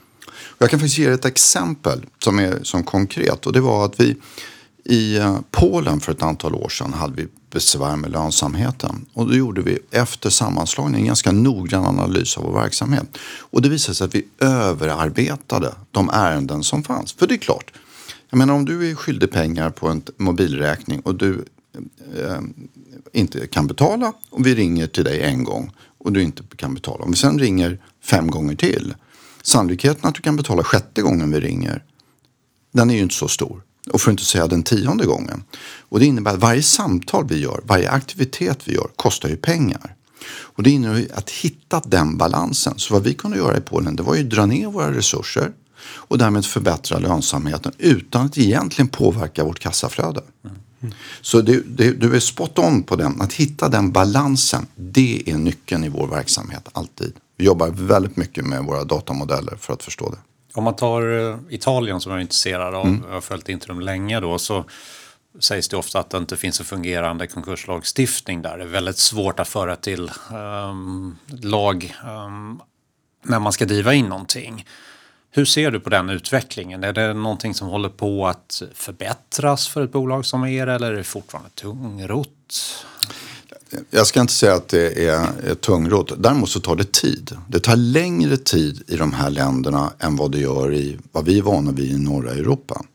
[0.57, 3.99] Jag kan faktiskt ge er ett exempel som är som konkret och det var att
[3.99, 4.15] vi
[4.89, 9.05] i eh, Polen för ett antal år sedan hade vi besvär med lönsamheten.
[9.13, 13.17] Och då gjorde vi efter sammanslagningen en ganska noggrann analys av vår verksamhet.
[13.39, 17.13] Och det visade sig att vi överarbetade de ärenden som fanns.
[17.13, 17.73] För det är klart,
[18.29, 21.45] jag menar om du är skyldig pengar på en mobilräkning och du
[22.15, 22.41] eh, eh,
[23.13, 27.03] inte kan betala och vi ringer till dig en gång och du inte kan betala.
[27.03, 28.93] Om vi sen ringer fem gånger till,
[29.41, 31.83] sannolikheten att du kan betala sjätte gången vi ringer
[32.71, 33.61] den är ju inte så stor.
[33.91, 35.43] Och för att inte säga den tionde gången.
[35.79, 39.95] Och det innebär att varje samtal vi gör, varje aktivitet vi gör kostar ju pengar.
[40.31, 42.73] Och det innebär att hitta den balansen.
[42.77, 45.51] Så vad vi kunde göra i Polen det var ju att dra ner våra resurser
[45.81, 50.21] och därmed förbättra lönsamheten utan att egentligen påverka vårt kassaflöde.
[51.21, 53.21] Så det, det, du är spot on på den.
[53.21, 57.13] Att hitta den balansen, det är nyckeln i vår verksamhet alltid.
[57.37, 60.17] Vi jobbar väldigt mycket med våra datamodeller för att förstå det.
[60.53, 63.03] Om man tar eh, Italien som jag är intresserad av, Mm.
[63.07, 64.65] jag har följt inte dem länge då, så
[65.39, 68.57] sägs det ofta att det inte finns en fungerande konkurslagstiftning där.
[68.57, 72.61] Det är väldigt svårt att föra till ehm, lag ehm,
[73.23, 74.65] när man ska driva in någonting.
[75.31, 76.83] Hur ser du på den utvecklingen?
[76.83, 80.97] Är det någonting som håller på att förbättras för ett bolag som er eller är
[80.97, 82.85] det fortfarande tungrott?
[83.89, 86.11] Jag ska inte säga att det är, är tungrot.
[86.17, 87.37] Däremot så tar det tid.
[87.47, 91.37] Det tar längre tid i de här länderna än vad det gör i vad vi
[91.37, 92.85] är vana vid i norra Europa.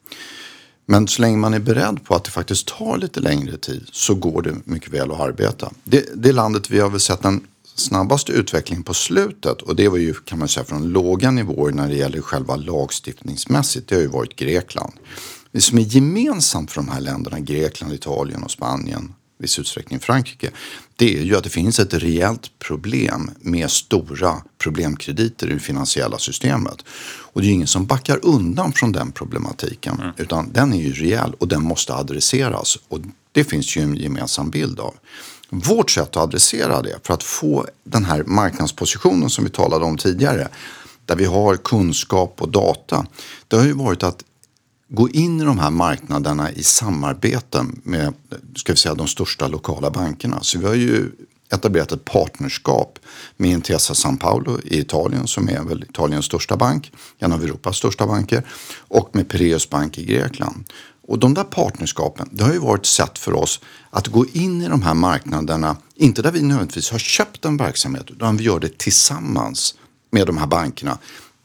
[0.86, 4.14] Men så länge man är beredd på att det faktiskt tar lite längre tid så
[4.14, 5.72] går det mycket väl att arbeta.
[5.84, 7.40] Det, det landet vi har väl sett den
[7.74, 11.88] snabbaste utvecklingen på slutet och det var ju kan man säga från låga nivåer när
[11.88, 13.88] det gäller själva lagstiftningsmässigt.
[13.88, 14.92] Det har ju varit Grekland.
[15.52, 19.12] Det som är gemensamt för de här länderna, Grekland, Italien och Spanien,
[19.44, 20.50] viss utsträckning Frankrike.
[20.96, 26.18] Det är ju att det finns ett rejält problem med stora problemkrediter i det finansiella
[26.18, 26.84] systemet.
[27.32, 30.00] Och det är ingen som backar undan från den problematiken.
[30.00, 30.12] Mm.
[30.16, 32.78] Utan den är ju rejäl och den måste adresseras.
[32.88, 33.00] Och
[33.32, 34.94] det finns ju en gemensam bild av.
[35.50, 39.98] Vårt sätt att adressera det för att få den här marknadspositionen som vi talade om
[39.98, 40.48] tidigare
[41.06, 43.06] där vi har kunskap och data.
[43.48, 44.24] Det har ju varit att
[44.94, 48.14] gå in i de här marknaderna i samarbete med
[48.56, 50.42] ska vi säga, de största lokala bankerna.
[50.42, 51.10] Så vi har ju
[51.52, 52.98] etablerat ett partnerskap
[53.36, 57.76] med Intesa San Paolo i Italien som är väl Italiens största bank, en av Europas
[57.76, 58.46] största banker
[58.78, 60.64] och med Piraeus Bank i Grekland.
[61.08, 64.62] Och de där partnerskapen, det har ju varit ett sätt för oss att gå in
[64.62, 68.60] i de här marknaderna, inte där vi nödvändigtvis har köpt en verksamhet, utan vi gör
[68.60, 69.74] det tillsammans
[70.10, 70.98] med de här bankerna.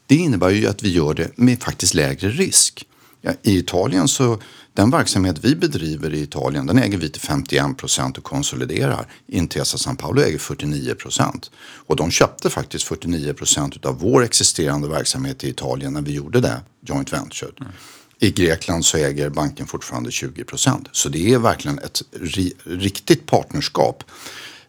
[0.06, 2.86] Det innebär ju att vi gör det med faktiskt lägre risk.
[3.20, 4.38] Ja, I Italien så,
[4.72, 9.06] den verksamhet vi bedriver i Italien den äger vi till 51 procent och konsoliderar.
[9.26, 11.50] Intesa San Paolo äger 49 procent.
[11.86, 16.40] Och de köpte faktiskt 49 procent av vår existerande verksamhet i Italien när vi gjorde
[16.40, 17.50] det, joint venture.
[17.60, 17.72] Mm.
[18.18, 20.88] I Grekland så äger banken fortfarande 20 procent.
[20.92, 24.04] Så det är verkligen ett ri riktigt partnerskap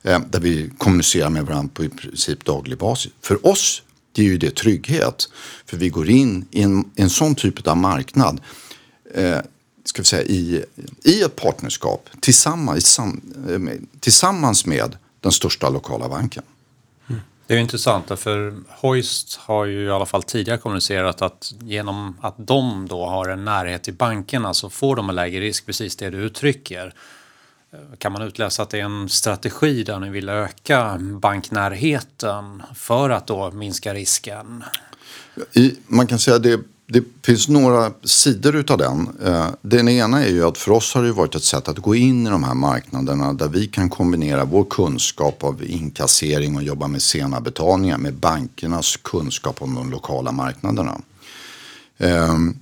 [0.02, 3.12] eh, där vi kommunicerar med varandra på i princip daglig basis.
[3.22, 5.30] För oss det är ju det trygghet.
[5.66, 8.42] För vi går in i en, en sån typ av marknad
[9.14, 9.38] eh,
[9.86, 10.66] ska vi säga, i,
[11.04, 13.06] i ett partnerskap tillsammans, eh,
[14.00, 16.44] tillsammans med den största lokala banken.
[17.10, 17.22] Mm.
[17.48, 22.36] Det är intressant för Hoist har ju i alla fall tidigare kommunicerat att genom att
[22.38, 26.10] de då har en närhet till bankerna så får de en lägre risk, precis det
[26.10, 26.94] du uttrycker.
[27.98, 33.28] Kan man utläsa att det är en strategi där ni vill öka banknärheten för att
[33.28, 34.64] då minska risken?
[35.54, 39.10] I, man kan säga att det, det finns några sidor utav den.
[39.24, 41.96] Eh, den ena är ju att för oss har det varit ett sätt att gå
[41.96, 46.88] in i de här marknaderna där vi kan kombinera vår kunskap av inkassering och jobba
[46.88, 51.02] med sena betalningar med bankernas kunskap om de lokala marknaderna.
[51.98, 52.60] Um,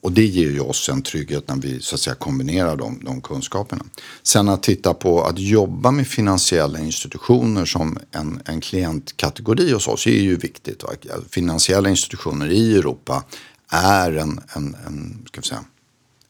[0.00, 3.20] och det ger ju oss en trygghet när vi så att säga kombinerar de, de
[3.20, 3.84] kunskaperna.
[4.22, 10.06] Sen att titta på att jobba med finansiella institutioner som en, en klientkategori hos oss
[10.06, 10.82] är ju viktigt.
[10.82, 10.90] Va?
[11.30, 13.24] Finansiella institutioner i Europa
[13.68, 15.64] är en, en, en, ska vi säga,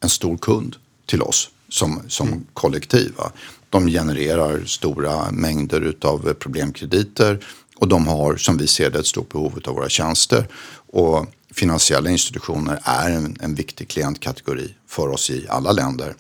[0.01, 0.77] en stor kund
[1.07, 2.45] till oss som, som mm.
[2.53, 3.13] kollektiv.
[3.17, 3.33] Va?
[3.71, 9.33] De genererar stora mängder av problemkrediter och de har som vi ser det ett stort
[9.33, 10.49] behov av våra tjänster.
[10.93, 11.27] Och
[11.57, 16.15] finansiella institutioner är en, en viktig klientkategori för oss i alla länder.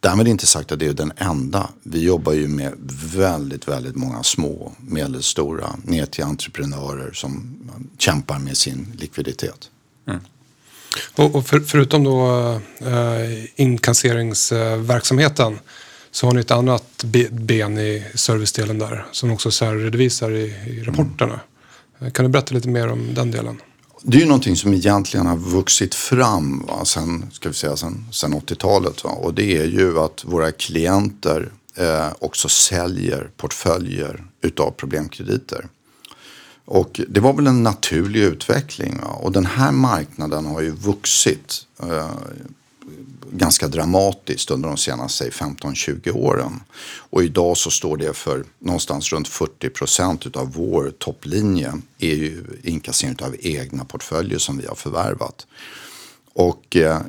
[0.00, 1.70] Därmed inte sagt att det är den enda.
[1.82, 2.72] Vi jobbar ju med
[3.14, 7.58] väldigt, väldigt många små, medelstora, ner till entreprenörer som
[7.98, 9.70] kämpar med sin likviditet.
[10.06, 10.20] Mm.
[11.14, 12.30] Och, och för, förutom då
[12.80, 15.58] eh, inkasseringsverksamheten
[16.10, 20.82] så har ni ett annat ben i servicedelen där som också så redovisar i, i
[20.82, 21.40] rapporterna.
[21.98, 22.12] Mm.
[22.12, 23.60] Kan du berätta lite mer om den delen?
[24.02, 28.04] Det är ju någonting som egentligen har vuxit fram va, sen, ska vi säga, sen,
[28.12, 29.04] sen 80-talet.
[29.04, 29.10] Va?
[29.10, 35.66] Och det är ju att våra klienter eh, också säljer portföljer utav problemkrediter.
[36.64, 39.00] Och det var väl en naturlig utveckling.
[39.02, 39.08] Va?
[39.08, 42.10] Och den här marknaden har ju vuxit eh,
[43.30, 46.60] ganska dramatiskt under de senaste 15-20 åren.
[47.10, 52.44] Och idag så står det för någonstans runt 40 procent av vår topplinje är ju
[52.62, 55.46] inkassering av egna portföljer som vi har förvärvat.
[56.32, 57.00] Och eh,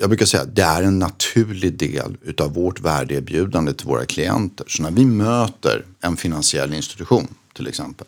[0.00, 4.66] jag brukar säga att det är en naturlig del utav vårt värdeerbjudande till våra klienter.
[4.68, 8.06] Så när vi möter en finansiell institution till exempel,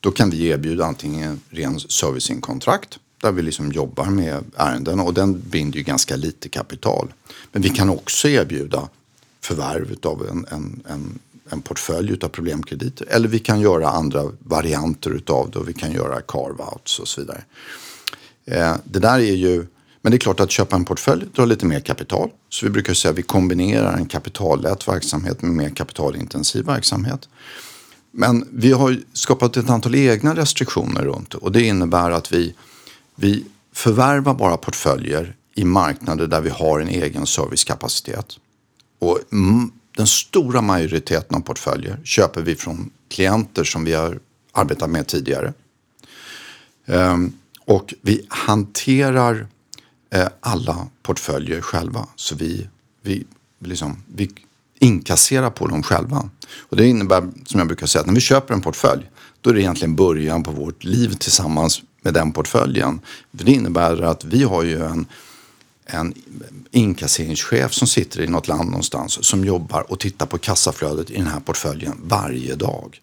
[0.00, 5.40] då kan vi erbjuda antingen ren servicingkontrakt där vi liksom jobbar med ärenden och den
[5.40, 7.12] binder ju ganska lite kapital.
[7.52, 8.88] Men vi kan också erbjuda
[9.40, 11.18] förvärv av en, en, en,
[11.50, 13.06] en portfölj av problemkrediter.
[13.10, 17.20] Eller vi kan göra andra varianter utav det och vi kan göra carve-outs och så
[17.20, 17.42] vidare.
[18.44, 19.66] Eh, det där är ju,
[20.02, 22.30] men det är klart att köpa en portfölj drar lite mer kapital.
[22.48, 27.28] Så vi brukar säga att vi kombinerar en kapitallätt verksamhet med mer kapitalintensiv verksamhet.
[28.10, 32.54] Men vi har skapat ett antal egna restriktioner runt det och det innebär att vi
[33.20, 38.38] vi förvärvar bara portföljer i marknader där vi har en egen servicekapacitet.
[38.98, 39.18] Och
[39.96, 44.18] den stora majoriteten av portföljer köper vi från klienter som vi har
[44.52, 45.52] arbetat med tidigare.
[46.86, 47.32] Ehm,
[47.64, 49.46] och vi hanterar
[50.10, 52.06] eh, alla portföljer själva.
[52.16, 52.68] Så vi,
[53.02, 53.24] vi,
[53.58, 54.30] liksom, vi
[54.78, 56.30] inkasserar på dem själva.
[56.58, 59.10] Och det innebär, som jag brukar säga, att när vi köper en portfölj
[59.40, 63.00] då är det egentligen början på vårt liv tillsammans med den portföljen.
[63.36, 65.06] För det innebär att vi har ju en,
[65.86, 66.14] en
[66.70, 71.26] inkasseringschef som sitter i något land någonstans som jobbar och tittar på kassaflödet i den
[71.26, 73.00] här portföljen varje dag.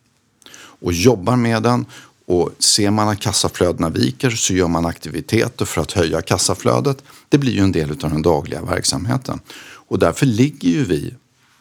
[0.79, 1.85] Och jobbar med den
[2.25, 7.03] och ser man att kassaflödena viker så gör man aktiviteter för att höja kassaflödet.
[7.29, 9.39] Det blir ju en del av den dagliga verksamheten.
[9.87, 11.13] Och därför ligger ju vi,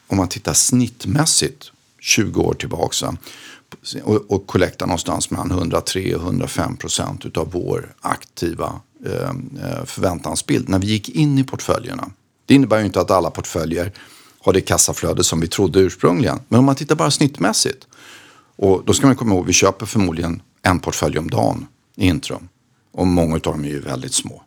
[0.06, 1.70] om man tittar snittmässigt,
[2.00, 3.16] 20 år tillbaka
[4.02, 10.78] och, och kollektar någonstans mellan 103 och 105 procent utav vår aktiva eh, förväntansbild när
[10.78, 12.10] vi gick in i portföljerna.
[12.46, 13.92] Det innebär ju inte att alla portföljer
[14.40, 16.40] har det kassaflöde som vi trodde ursprungligen.
[16.48, 17.86] Men om man tittar bara snittmässigt.
[18.56, 21.66] Och då ska man komma ihåg, vi köper förmodligen en portfölj om dagen
[21.96, 22.48] i Intrum.
[22.92, 24.42] Och många av dem är ju väldigt små.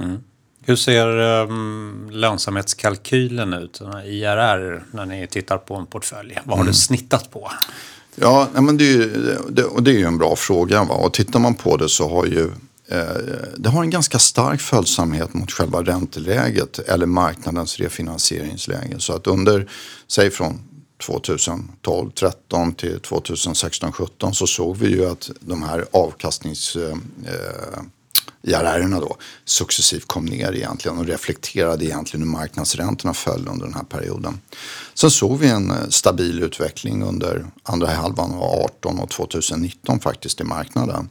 [0.00, 0.18] Mm.
[0.62, 6.38] Hur ser um, lönsamhetskalkylen ut, IRR, när ni tittar på en portfölj?
[6.44, 6.66] Vad har mm.
[6.66, 7.50] du snittat på?
[8.20, 10.84] Ja, men det är ju, det, och det är ju en bra fråga.
[10.84, 10.94] Va?
[10.94, 12.44] Och tittar man på det så har ju
[12.88, 12.98] eh,
[13.56, 18.96] det har en ganska stark följsamhet mot själva ränteläget eller marknadens refinansieringsläge.
[18.98, 19.70] Så att under,
[20.08, 20.58] säg från
[21.06, 26.96] 2012, 13 till 2016, 17 så såg vi ju att de här avkastnings eh,
[28.42, 33.84] IRR-erna då successivt kom ner egentligen och reflekterade egentligen hur marknadsräntorna föll under den här
[33.84, 34.40] perioden.
[34.94, 40.40] Sen såg vi en eh, stabil utveckling under andra halvan av 18 och 2019 faktiskt
[40.40, 41.08] i marknaden.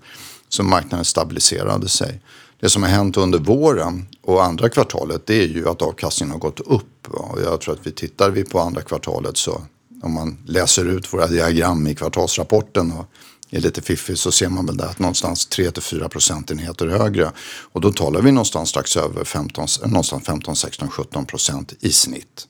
[0.50, 2.22] Så marknaden stabiliserade sig.
[2.60, 6.40] Det som har hänt under våren och andra kvartalet det är ju att avkastningen har
[6.40, 7.08] gått upp.
[7.08, 9.62] Och jag tror att vi tittar vi på andra kvartalet så
[10.04, 13.06] om man läser ut våra diagram i kvartalsrapporten och
[13.50, 17.32] är lite fiffig så ser man väl där att någonstans 3-4 procentenheter högre.
[17.72, 22.48] Och då talar vi någonstans strax över 15, någonstans 15, 16, 17 procent i snitt.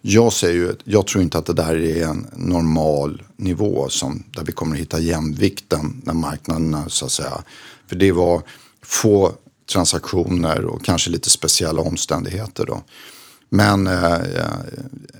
[0.00, 4.44] Jag, säger ju, jag tror inte att det där är en normal nivå som, där
[4.44, 7.42] vi kommer att hitta jämvikten när marknaderna så att säga.
[7.86, 8.42] För det var
[8.82, 9.32] få
[9.72, 12.82] transaktioner och kanske lite speciella omständigheter då.
[13.48, 14.20] Men eh,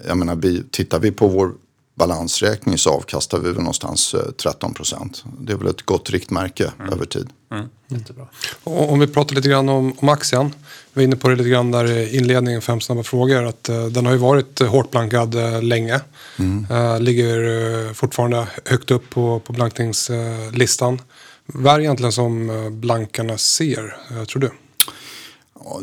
[0.06, 1.52] jag menar, vi, tittar vi på vår
[1.94, 5.24] balansräkning så avkastar vi väl någonstans 13 eh, procent.
[5.40, 6.92] Det är väl ett gott riktmärke mm.
[6.92, 7.28] över tid.
[7.52, 7.68] Mm.
[7.88, 8.26] Jättebra.
[8.64, 10.54] Och om vi pratar lite grann om, om aktien.
[10.92, 13.44] Vi var inne på det lite grann där i inledningen, fem snabba frågor.
[13.44, 16.00] Att, uh, den har ju varit hårt blankad uh, länge.
[16.38, 16.66] Mm.
[16.70, 21.00] Uh, ligger fortfarande högt upp på, på blankningslistan.
[21.46, 24.50] Vad är egentligen som blankarna ser, tror du?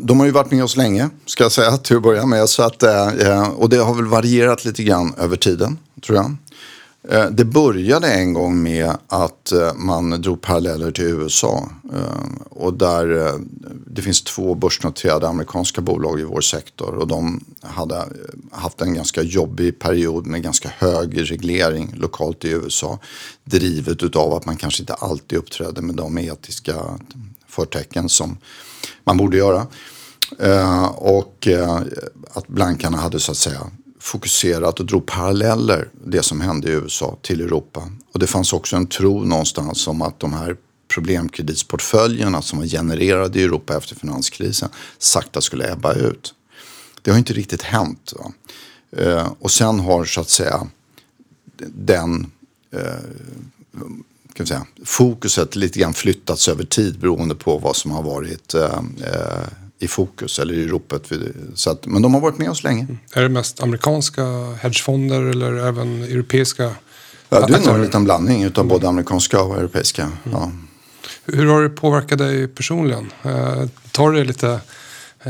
[0.00, 2.48] De har ju varit med oss länge, ska jag säga, till att börja med.
[2.48, 6.36] Så att, eh, eh, och det har väl varierat lite grann över tiden, tror jag.
[7.08, 11.68] Eh, det började en gång med att man drog paralleller till USA.
[12.50, 13.32] Och där
[13.86, 16.94] det finns två börsnoterade amerikanska bolag i vår sektor.
[16.94, 18.04] Och de hade
[18.50, 22.98] haft en ganska jobbig period med ganska hög reglering lokalt i USA.
[23.44, 26.74] Drivet av att man kanske inte alltid uppträdde med de etiska
[27.52, 28.38] förtecken som
[29.04, 29.66] man borde göra.
[30.38, 31.80] Eh, och eh,
[32.32, 37.18] att blankarna hade så att säga fokuserat och drog paralleller det som hände i USA
[37.22, 37.90] till Europa.
[38.12, 40.56] Och det fanns också en tro någonstans om att de här
[40.94, 46.34] problemkreditsportföljerna som var genererade i Europa efter finanskrisen sakta skulle ebba ut.
[47.02, 48.12] Det har inte riktigt hänt.
[48.96, 50.66] Eh, och sen har så att säga
[51.74, 52.32] den
[52.70, 52.94] eh,
[54.34, 58.64] kan säga, fokuset lite grann flyttats över tid beroende på vad som har varit eh,
[58.64, 59.46] eh
[59.82, 61.12] i fokus eller i ropet.
[61.54, 62.82] Så att, men de har varit med oss länge.
[62.82, 62.98] Mm.
[63.12, 64.24] Är det mest amerikanska
[64.62, 66.70] hedgefonder eller även europeiska?
[67.28, 70.02] Ja, det är nog en liten blandning av både amerikanska och europeiska.
[70.02, 70.16] Mm.
[70.24, 70.50] Ja.
[71.24, 73.12] Hur har det påverkat dig personligen?
[73.22, 74.60] Eh, tar det lite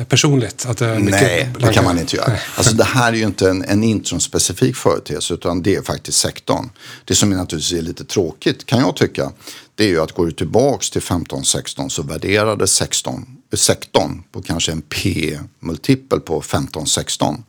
[0.09, 0.66] personligt?
[0.66, 2.32] Att det Nej, det kan man inte göra.
[2.57, 6.70] Alltså, det här är ju inte en, en intronspecifik företeelse utan det är faktiskt sektorn.
[7.05, 9.32] Det som är naturligtvis är lite tråkigt kan jag tycka
[9.74, 14.72] det är ju att går du tillbaks till 15-16 så värderades 16, sektorn på kanske
[14.72, 17.43] en P-multipel på 15-16.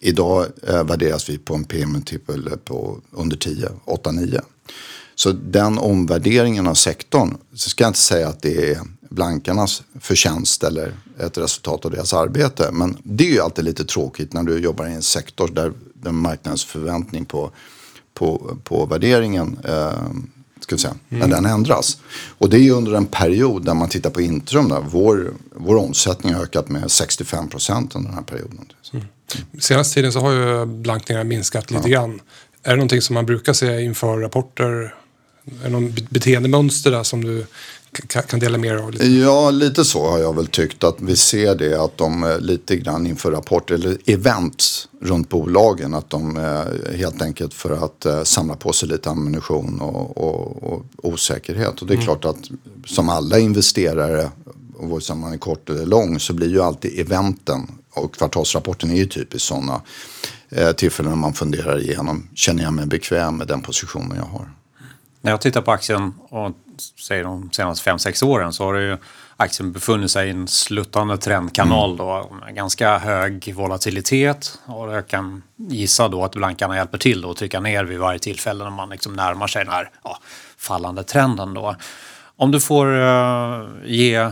[0.00, 4.40] Idag eh, värderas vi på en P-multipel på under 10, 8-9.
[5.16, 10.64] Så den omvärderingen av sektorn, så ska jag inte säga att det är blankarnas förtjänst
[10.64, 12.68] eller ett resultat av deras arbete.
[12.72, 16.14] Men det är ju alltid lite tråkigt när du jobbar i en sektor där den
[16.14, 17.50] marknadens förväntning på,
[18.14, 19.92] på, på värderingen eh,
[20.60, 21.30] ska säga, mm.
[21.30, 21.98] när den ändras.
[22.38, 25.76] Och det är ju under en period där man tittar på Intrum där vår, vår
[25.76, 28.72] omsättning har ökat med 65 procent under den här perioden.
[28.92, 29.06] Mm.
[29.60, 32.00] Senaste tiden så har ju blankningarna minskat lite ja.
[32.00, 32.20] grann.
[32.62, 34.94] Är det någonting som man brukar se inför rapporter?
[35.46, 37.46] Är det någon beteendemönster där som du
[38.28, 38.92] kan dela mer av?
[38.92, 39.06] Lite.
[39.06, 42.76] Ja, lite så har jag väl tyckt att vi ser det att de eh, lite
[42.76, 48.22] grann inför rapporter eller events runt bolagen att de eh, helt enkelt för att eh,
[48.22, 51.80] samla på sig lite ammunition och, och, och osäkerhet.
[51.80, 52.04] Och det är mm.
[52.04, 52.50] klart att
[52.86, 54.30] som alla investerare
[54.78, 58.96] vare sig man är kort eller lång så blir ju alltid eventen och kvartalsrapporten är
[58.96, 59.80] ju typiskt sådana
[60.76, 64.50] tillfällen när man funderar igenom, känner jag mig bekväm med den positionen jag har?
[65.26, 66.52] När jag tittar på aktien och
[67.06, 68.96] säger de senaste 5-6 åren så har ju
[69.36, 71.96] aktien befunnit sig i en sluttande trendkanal mm.
[71.96, 77.30] då med ganska hög volatilitet och jag kan gissa då att blankarna hjälper till då
[77.30, 80.18] att trycka ner vid varje tillfälle när man liksom närmar sig den här ja,
[80.58, 81.76] fallande trenden då.
[82.36, 84.30] Om du får uh, ge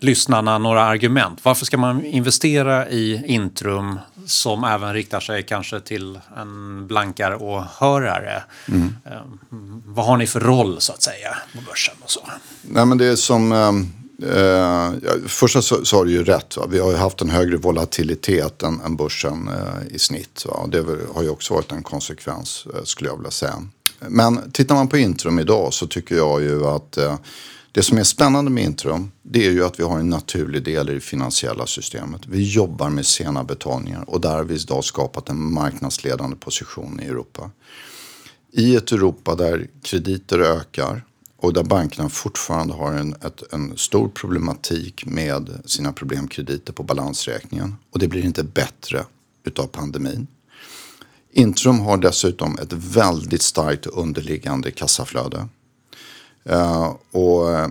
[0.00, 1.40] lyssnarna några argument.
[1.42, 8.42] Varför ska man investera i Intrum som även riktar sig kanske till en blankare åhörare?
[8.68, 8.96] Mm.
[9.04, 9.12] Eh,
[9.84, 12.20] vad har ni för roll så att säga på börsen och så?
[12.62, 13.68] Nej men det är som eh,
[14.30, 14.92] eh
[15.26, 16.56] första så, så har du ju rätt.
[16.56, 16.66] Va?
[16.70, 20.44] Vi har ju haft en högre volatilitet än, än börsen eh, i snitt.
[20.46, 20.66] Va?
[20.68, 23.62] Det har ju också varit en konsekvens eh, skulle jag vilja säga.
[23.98, 27.16] Men tittar man på Intrum idag så tycker jag ju att eh,
[27.76, 30.90] det som är spännande med Intrum det är ju att vi har en naturlig del
[30.90, 32.26] i det finansiella systemet.
[32.26, 37.04] Vi jobbar med sena betalningar och där har vi idag skapat en marknadsledande position i
[37.04, 37.50] Europa.
[38.52, 41.04] I ett Europa där krediter ökar
[41.36, 47.74] och där bankerna fortfarande har en, ett, en stor problematik med sina problemkrediter på balansräkningen
[47.92, 49.04] och det blir inte bättre
[49.44, 50.26] utav pandemin.
[51.32, 55.48] Intrum har dessutom ett väldigt starkt underliggande kassaflöde.
[56.50, 57.66] Uh, och uh,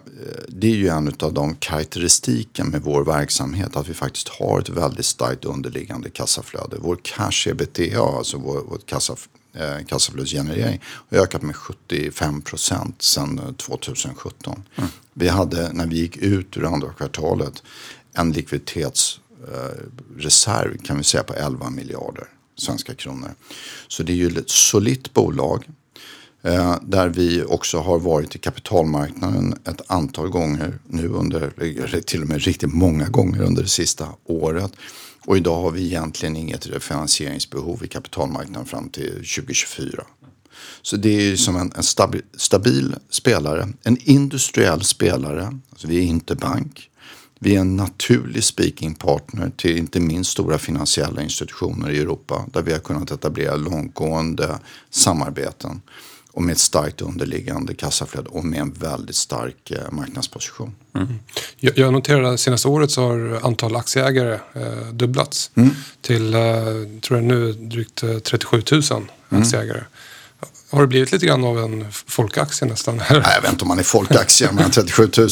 [0.48, 4.70] det är ju en av de karaktäristiken med vår verksamhet att vi faktiskt har ett
[4.70, 6.78] väldigt starkt underliggande kassaflöde.
[6.80, 9.16] Vår cash ebitda, alltså vår, vår kassa,
[9.56, 14.64] uh, kassaflödesgenerering, har ökat med 75 procent sedan 2017.
[14.76, 14.90] Mm.
[15.14, 17.64] Vi hade när vi gick ut ur andra kvartalet
[18.14, 23.30] en likviditetsreserv kan vi säga på 11 miljarder svenska kronor.
[23.88, 25.72] Så det är ju ett solitt bolag Eh,
[26.46, 32.28] Eh, där vi också har varit i kapitalmarknaden ett antal gånger nu under, till och
[32.28, 34.72] med riktigt många gånger under det sista året.
[35.26, 40.04] Och idag har vi egentligen inget finansieringsbehov i kapitalmarknaden fram till 2024.
[40.82, 45.60] Så det är ju som en, en stabil, stabil, spelare, en industriell spelare.
[45.70, 46.90] Alltså vi är inte bank.
[47.40, 52.62] Vi är en naturlig speaking partner till inte minst stora finansiella institutioner i Europa där
[52.62, 55.82] vi har kunnat etablera långtgående samarbeten
[56.36, 60.76] och med ett starkt underliggande kassaflöde och med en väldigt stark eh, marknadsposition.
[60.96, 61.08] Mm.
[61.58, 65.70] Jag, jag noterade att senaste året så har antal aktieägare eh, dubblats mm.
[66.02, 66.42] till, eh,
[67.02, 69.08] tror jag nu, drygt 37 000 mm.
[69.30, 69.78] aktieägare.
[69.78, 69.90] Mm.
[70.70, 72.98] Har det blivit lite grann av en folkaktie nästan?
[72.98, 75.28] Nej, jag vet inte om man är folkaktie med 37 000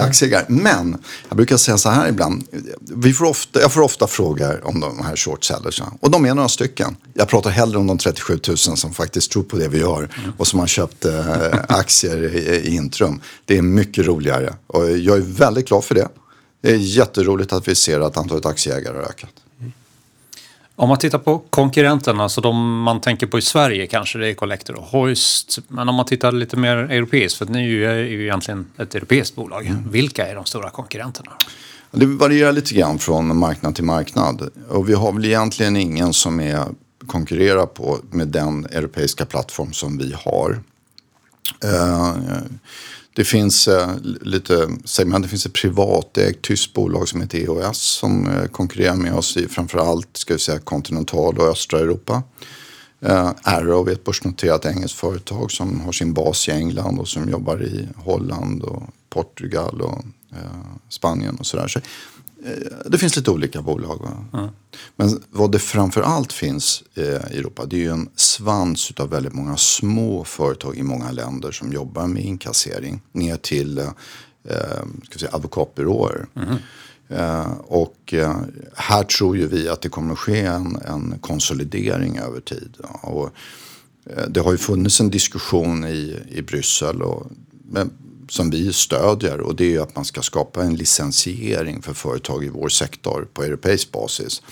[0.00, 0.44] aktieägare.
[0.48, 2.46] Men jag brukar säga så här ibland.
[2.80, 5.82] Vi får ofta, jag får ofta frågor om de här shortsellers.
[6.00, 6.96] Och de är några stycken.
[7.14, 10.08] Jag pratar hellre om de 37 000 som faktiskt tror på det vi gör.
[10.38, 13.20] Och som har köpt eh, aktier i, i Intrum.
[13.44, 14.54] Det är mycket roligare.
[14.66, 16.08] Och jag är väldigt glad för det.
[16.62, 19.30] Det är jätteroligt att vi ser att antalet aktieägare har ökat.
[20.80, 24.34] Om man tittar på konkurrenterna, så de man tänker på i Sverige kanske det är
[24.34, 25.58] Collector och Hoist.
[25.68, 28.94] Men om man tittar lite mer europeiskt, för ni är ju, är ju egentligen ett
[28.94, 29.66] europeiskt bolag.
[29.66, 29.90] Mm.
[29.90, 31.32] Vilka är de stora konkurrenterna?
[31.90, 34.50] Det varierar lite grann från marknad till marknad.
[34.68, 36.64] Och vi har väl egentligen ingen som är
[37.06, 40.60] konkurrerar på med den europeiska plattform som vi har.
[41.64, 42.16] Uh,
[43.18, 43.90] det finns eh,
[44.20, 48.94] lite, säger man, det finns ett privatägt tyskt bolag som heter EOS som eh, konkurrerar
[48.94, 52.22] med oss i framförallt ska vi säga, kontinental och östra Europa.
[53.00, 57.28] Eh, Arrow är ett börsnoterat engelskt företag som har sin bas i England och som
[57.28, 61.68] jobbar i Holland och Portugal och eh, Spanien och sådär.
[61.68, 61.80] Så
[62.86, 64.08] det finns lite olika bolag.
[64.32, 64.48] Mm.
[64.96, 69.10] Men vad det framför allt finns eh, i Europa det är ju en svans av
[69.10, 73.84] väldigt många små företag i många länder som jobbar med inkassering ner till eh,
[75.04, 76.26] ska säga, advokatbyråer.
[76.36, 76.56] Mm.
[77.08, 78.36] Eh, och eh,
[78.74, 82.76] här tror ju vi att det kommer att ske en, en konsolidering över tid.
[83.02, 83.30] Och,
[84.04, 87.26] eh, det har ju funnits en diskussion i, i Bryssel och,
[87.70, 87.90] men
[88.28, 92.48] som vi stödjer och det är att man ska skapa en licensiering för företag i
[92.48, 94.42] vår sektor på europeisk basis.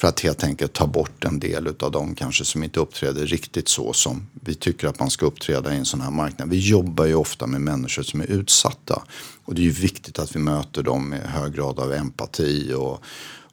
[0.00, 3.68] För att helt enkelt ta bort en del av dem kanske som inte uppträder riktigt
[3.68, 6.50] så som vi tycker att man ska uppträda i en sån här marknad.
[6.50, 9.02] Vi jobbar ju ofta med människor som är utsatta
[9.44, 13.02] och det är ju viktigt att vi möter dem med hög grad av empati och,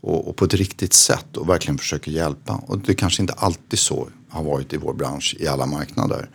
[0.01, 2.53] och, och på ett riktigt sätt och verkligen försöker hjälpa.
[2.53, 6.29] Och det kanske inte alltid så har varit i vår bransch i alla marknader.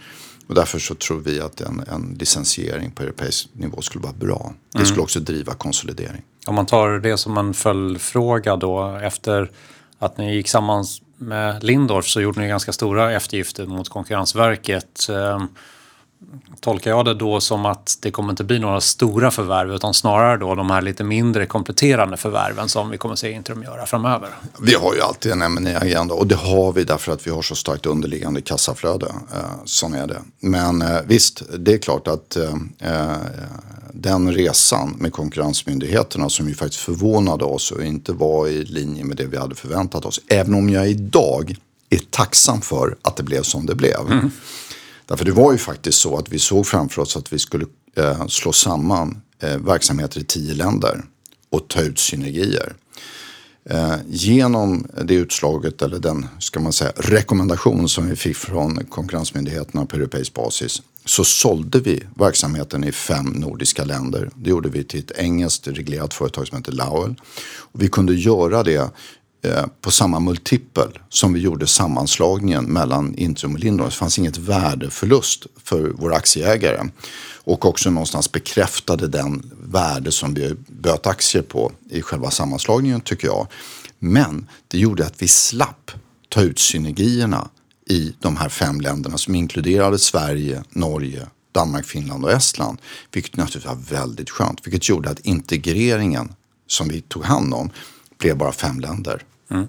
[0.48, 4.52] Och därför så tror vi att en, en licensiering på europeisk nivå skulle vara bra.
[4.72, 5.02] Det skulle mm.
[5.02, 6.22] också driva konsolidering.
[6.46, 9.50] Om man tar det som en följdfråga då efter
[9.98, 10.84] att ni gick samman
[11.16, 15.08] med Lindorf så gjorde ni ganska stora eftergifter mot Konkurrensverket.
[16.60, 20.36] Tolkar jag det då som att det kommer inte bli några stora förvärv utan snarare
[20.36, 24.28] då de här lite mindre kompletterande förvärven som vi kommer se Intrum göra framöver?
[24.60, 27.42] Vi har ju alltid en ma agenda och det har vi därför att vi har
[27.42, 29.06] så starkt underliggande kassaflöde.
[29.06, 30.20] Eh, så är det.
[30.40, 33.16] Men eh, visst, det är klart att eh, eh,
[33.92, 39.16] den resan med konkurrensmyndigheterna som ju faktiskt förvånade oss och inte var i linje med
[39.16, 40.20] det vi hade förväntat oss.
[40.28, 41.56] Även om jag idag
[41.90, 44.00] är tacksam för att det blev som det blev.
[44.10, 44.30] Mm.
[45.08, 48.26] Därför det var ju faktiskt så att vi såg framför oss att vi skulle eh,
[48.26, 51.04] slå samman eh, verksamheter i tio länder
[51.50, 52.74] och ta ut synergier.
[53.70, 59.86] Eh, genom det utslaget eller den ska man säga, rekommendation som vi fick från konkurrensmyndigheterna
[59.86, 64.30] på europeisk basis så sålde vi verksamheten i fem nordiska länder.
[64.36, 67.14] Det gjorde vi till ett engelskt reglerat företag som heter Lowell.
[67.58, 68.90] Och vi kunde göra det
[69.42, 73.90] Eh, på samma multipel som vi gjorde sammanslagningen mellan Intrum och Lindholm.
[73.90, 76.88] Det fanns inget värdeförlust för våra aktieägare.
[77.44, 83.26] Och också någonstans bekräftade den värde som vi böt aktier på i själva sammanslagningen tycker
[83.26, 83.46] jag.
[83.98, 85.90] Men det gjorde att vi slapp
[86.28, 87.48] ta ut synergierna
[87.90, 92.78] i de här fem länderna som inkluderade Sverige, Norge, Danmark, Finland och Estland.
[93.12, 94.66] Vilket naturligtvis var väldigt skönt.
[94.66, 96.34] Vilket gjorde att integreringen
[96.66, 97.70] som vi tog hand om
[98.18, 99.22] blev bara fem länder.
[99.50, 99.66] Mm.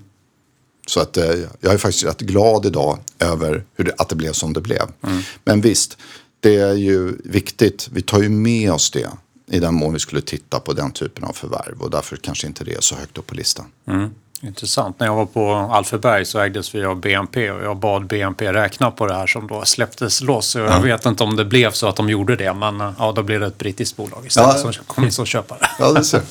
[0.88, 4.34] Så att, eh, jag är faktiskt rätt glad idag över hur det, att det blev
[4.34, 4.91] som det blev.
[5.02, 5.22] Mm.
[5.43, 5.97] Men visst,
[6.39, 7.89] det är ju viktigt.
[7.91, 9.10] Vi tar ju med oss det
[9.52, 12.64] i den mån vi skulle titta på den typen av förvärv och därför kanske inte
[12.64, 13.66] det är så högt upp på listan.
[13.88, 14.10] Mm.
[14.42, 15.00] Intressant.
[15.00, 18.92] När jag var på Alfreberg så ägdes vi av BNP och jag bad BNP räkna
[18.92, 20.56] på det här som då släpptes loss.
[20.56, 20.80] Jag ja.
[20.80, 23.48] vet inte om det blev så att de gjorde det men ja, då blev det
[23.48, 24.74] ett brittiskt bolag istället ja.
[24.74, 25.60] som kom in som köpare.
[25.80, 26.22] Ja, det ser.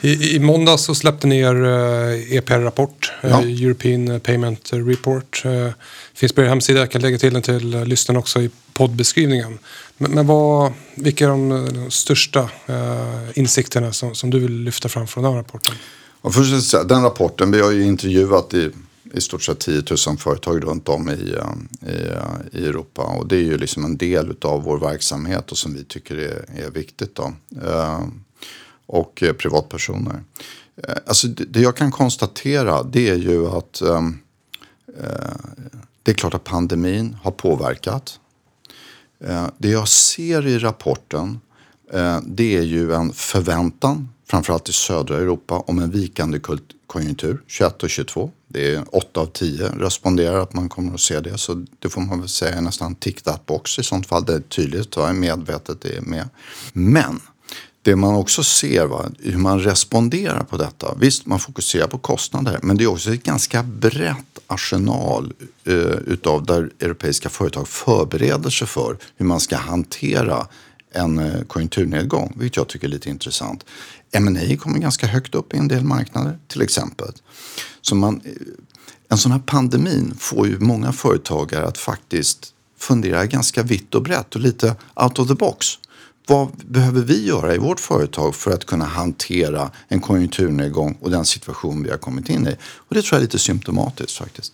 [0.00, 1.54] I, I måndags så släppte ni er
[2.36, 3.28] EPR-rapport, ja.
[3.28, 5.42] uh, European Payment Report.
[6.14, 9.58] Finns på er hemsida, jag kan lägga till den till lyssnarna också i poddbeskrivningen.
[9.98, 12.48] Men, men vad, vilka är de, de största
[13.34, 15.74] insikterna som, som du vill lyfta fram från den rapporten?
[16.26, 18.70] Och först den rapporten, vi har ju intervjuat i,
[19.12, 23.02] i stort sett 10 000 företag runt om i, eh, i, i Europa.
[23.02, 26.64] Och det är ju liksom en del av vår verksamhet och som vi tycker är,
[26.66, 27.14] är viktigt.
[27.14, 27.32] Då.
[27.64, 28.00] Eh,
[28.86, 30.22] och eh, privatpersoner.
[30.82, 34.06] Eh, alltså det, det, jag kan konstatera det är ju att eh,
[34.98, 35.36] eh,
[36.02, 38.20] det är klart att pandemin har påverkat.
[39.24, 41.40] Eh, det jag ser i rapporten
[41.92, 46.40] eh, det är ju en förväntan framförallt i södra Europa, om en vikande
[46.86, 48.30] konjunktur 21 och 22.
[48.48, 51.38] Det är 8 av 10 responderar att man kommer att se det.
[51.38, 54.24] Så det får man väl säga är nästan tick that box i sånt fall.
[54.24, 56.28] Det är tydligt och medvetet det är med.
[56.72, 57.20] Men
[57.82, 60.94] det man också ser, va, hur man responderar på detta.
[60.94, 65.32] Visst, man fokuserar på kostnader, men det är också ett ganska brett arsenal
[65.64, 65.74] eh,
[66.06, 70.46] utav där europeiska företag förbereder sig för hur man ska hantera
[70.92, 73.64] en eh, konjunkturnedgång, vilket jag tycker är lite intressant.
[74.12, 77.12] M&A kommer ganska högt upp i en del marknader till exempel.
[77.80, 78.32] Så man, eh,
[79.08, 84.34] en sån här pandemin får ju många företagare att faktiskt fundera ganska vitt och brett
[84.34, 85.66] och lite out of the box.
[86.26, 91.24] Vad behöver vi göra i vårt företag för att kunna hantera en konjunkturnedgång och den
[91.24, 92.56] situation vi har kommit in i?
[92.62, 94.52] Och det tror jag är lite symptomatiskt faktiskt.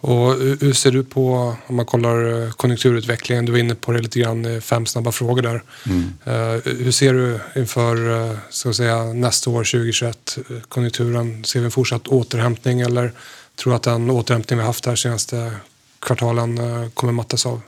[0.00, 3.98] Och hur ser du på, om man kollar eh, konjunkturutvecklingen, du var inne på det
[3.98, 5.62] lite grann, fem snabba frågor där.
[5.86, 6.02] Mm.
[6.26, 11.44] Uh, hur ser du inför ska säga, nästa år, 2021, konjunkturen?
[11.44, 13.12] Ser vi en fortsatt återhämtning eller
[13.56, 15.52] tror du att den återhämtning vi haft här senaste
[16.00, 16.60] kvartalen
[16.94, 17.60] kommer mattas av?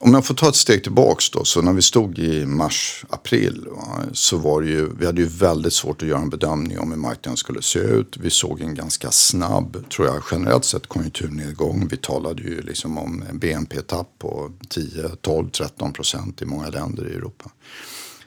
[0.00, 1.44] Om jag får ta ett steg tillbaks då.
[1.44, 3.66] Så när vi stod i mars, april
[4.12, 6.98] så var det ju, vi hade ju väldigt svårt att göra en bedömning om hur
[6.98, 8.16] marknaden skulle se ut.
[8.16, 11.88] Vi såg en ganska snabb, tror jag, generellt sett konjunkturnedgång.
[11.90, 17.08] Vi talade ju liksom om en BNP-tapp på 10, 12, 13 procent i många länder
[17.08, 17.50] i Europa.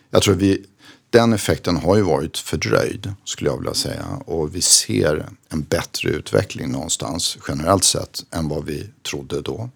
[0.09, 0.65] Jag tror vi,
[1.09, 4.05] den effekten har ju varit fördröjd skulle jag vilja säga.
[4.25, 9.69] Och vi ser en bättre utveckling någonstans generellt sett än vad vi trodde då.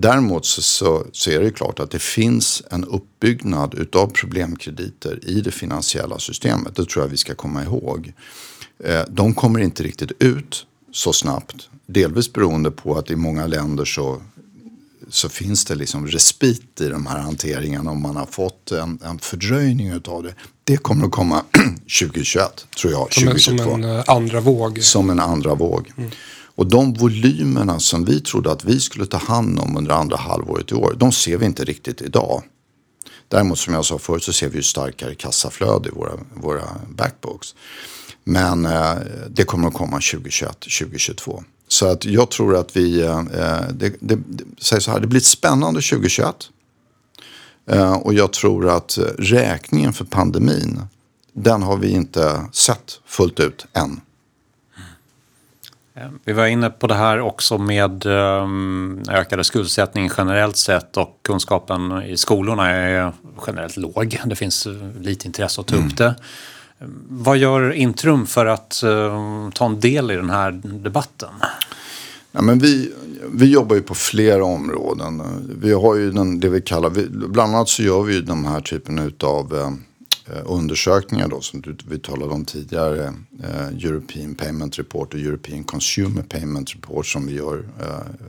[0.00, 5.40] Däremot så, så, så, är det klart att det finns en uppbyggnad utav problemkrediter i
[5.40, 6.76] det finansiella systemet.
[6.76, 8.12] Det tror jag vi ska komma ihåg.
[8.84, 11.68] Eh, de kommer inte riktigt ut så snabbt.
[11.86, 14.22] Delvis beroende på att i många länder så,
[15.08, 19.18] så finns det liksom respit i de här hanteringarna om man har fått en, en
[19.18, 20.34] fördröjning utav det.
[20.64, 21.44] Det kommer att komma
[22.00, 23.12] 2021 tror jag.
[23.14, 23.62] Som, 2022.
[23.62, 24.82] En, som en eh, andra våg.
[24.82, 25.92] Som en andra våg.
[25.96, 26.10] Mm.
[26.58, 30.70] Och de volymerna som vi trodde att vi skulle ta hand om under andra halvåret
[30.70, 32.42] i år, de ser vi inte riktigt idag.
[33.28, 37.54] Däremot som jag sa förut så ser vi ju starkare kassaflöde i våra, våra backbooks.
[38.24, 38.94] Men eh,
[39.30, 41.44] det kommer att komma 2021, 2022.
[41.68, 45.06] Så att jag tror att vi, eh, eh det, det, det, säger så här, det
[45.06, 46.34] blir ett spännande 2021.
[47.66, 50.80] Eh, och jag tror att eh, räkningen för pandemin,
[51.32, 54.00] den har vi inte sett fullt ut än.
[56.00, 61.20] Eh, vi var inne på det här också med um, ökade skuldsättning generellt sett och
[61.24, 63.12] kunskapen i skolorna är
[63.46, 64.20] generellt låg.
[64.24, 64.68] Det finns
[65.00, 65.94] lite intresse att ta upp mm.
[65.96, 66.14] det.
[67.08, 68.82] Vad gör Intrum för att
[69.54, 71.28] ta en del i den här debatten?
[72.32, 72.92] Ja, men vi,
[73.32, 75.22] vi jobbar ju på flera områden.
[75.62, 78.44] Vi har ju den, det vi kallar, vi, bland annat så gör vi ju de
[78.44, 79.70] här typen av Eh,
[80.30, 83.14] Eh, undersökningar då, som vi talade om tidigare.
[83.42, 88.26] Eh, European Payment Report och European Consumer Payment Report som vi gör eh,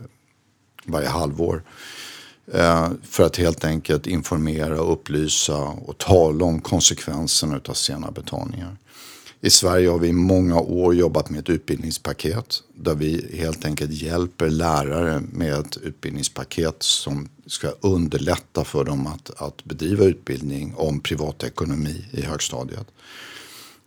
[0.86, 1.64] varje halvår.
[2.54, 8.78] Eh, för att helt enkelt informera, upplysa och tala om konsekvenserna av sena betalningar.
[9.42, 13.92] I Sverige har vi i många år jobbat med ett utbildningspaket där vi helt enkelt
[13.92, 21.00] hjälper lärare med ett utbildningspaket som ska underlätta för dem att, att bedriva utbildning om
[21.00, 22.88] privatekonomi i högstadiet.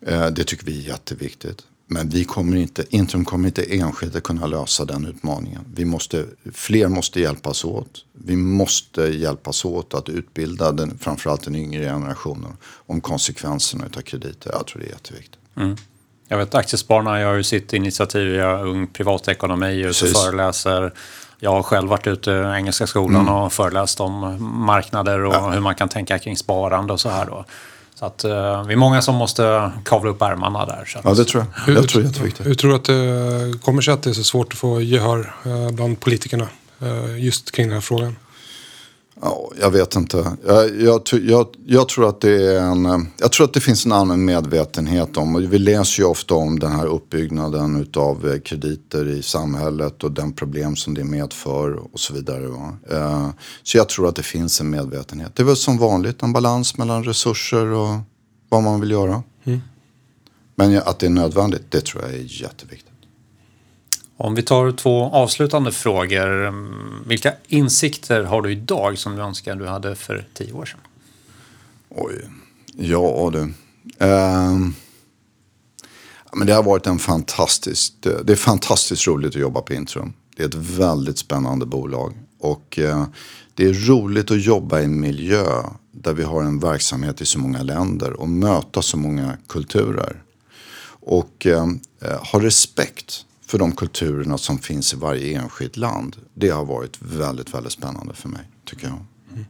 [0.07, 1.62] Eh, det tycker vi är jätteviktigt.
[1.86, 5.64] Men vi kommer inte, Intrum kommer inte enskilt att kunna lösa den utmaningen.
[5.74, 8.05] Vi måste, fler måste hjälpas åt.
[8.12, 14.50] Vi måste hjälpas åt att utbilda den, framförallt den yngre generationen om konsekvenserna av krediter.
[14.53, 15.41] Jag tror det är jätteviktigt.
[15.57, 15.76] Mm.
[16.28, 20.92] Jag vet Aktiespararna gör ju sitt initiativ via Ung Privatekonomi, och föreläser.
[21.40, 23.34] Jag har själv varit ute i Engelska skolan mm.
[23.34, 24.36] och föreläst om
[24.66, 25.50] marknader och ja.
[25.50, 27.44] hur man kan tänka kring sparande och så här då.
[27.94, 30.84] Så att uh, vi är många som måste kavla upp ärmarna där.
[30.86, 31.62] Så ja, det tror jag.
[31.62, 32.46] Hur, jag tror det är jätteviktigt.
[32.46, 35.34] Hur tror du att det kommer sig att det är så svårt att få gehör
[35.46, 36.48] uh, bland politikerna
[36.82, 38.16] uh, just kring den här frågan?
[39.20, 40.36] Ja, jag vet inte.
[40.46, 43.92] Jag, jag, jag, jag, tror att det är en, jag tror att det finns en
[43.92, 49.08] allmän medvetenhet om, och vi läser ju ofta om den här uppbyggnaden av eh, krediter
[49.08, 52.44] i samhället och den problem som det medför och så vidare.
[52.90, 53.28] Eh,
[53.62, 55.36] så jag tror att det finns en medvetenhet.
[55.36, 57.96] Det är väl som vanligt en balans mellan resurser och
[58.48, 59.22] vad man vill göra.
[59.44, 59.60] Mm.
[60.54, 62.91] Men att det är nödvändigt, det tror jag är jätteviktigt.
[64.22, 66.46] Om vi tar två avslutande frågor.
[66.46, 70.80] Mm, vilka insikter har du idag som du önskar du hade för tio år sedan?
[71.88, 72.28] Oj,
[72.76, 73.38] ja du.
[73.38, 74.68] Uh,
[76.32, 80.12] men det har varit en fantastisk, det är fantastiskt roligt att jobba på Intrum.
[80.36, 82.14] Det är ett väldigt spännande bolag.
[82.38, 83.06] Och uh,
[83.54, 85.46] det är roligt att jobba i en miljö
[85.92, 90.22] där vi har en verksamhet i så många länder och möta så många kulturer.
[91.00, 91.66] Och uh,
[92.32, 96.16] ha respekt för de kulturerna som finns i varje enskilt land.
[96.34, 98.98] Det har varit väldigt, väldigt spännande för mig, tycker jag.
[99.32, 99.44] Mm.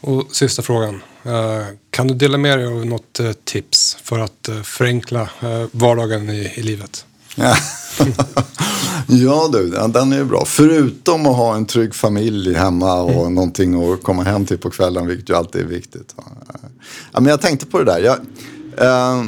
[0.00, 1.02] Och sista frågan.
[1.22, 5.28] Eh, kan du dela med dig av något eh, tips för att eh, förenkla
[5.72, 7.06] vardagen i, i livet?
[9.06, 10.44] ja du, den är bra.
[10.46, 13.34] Förutom att ha en trygg familj hemma och mm.
[13.34, 16.14] någonting att komma hem till på kvällen, vilket ju alltid är viktigt.
[17.12, 17.98] Ja, men jag tänkte på det där.
[17.98, 18.18] Jag,
[18.86, 19.24] eh,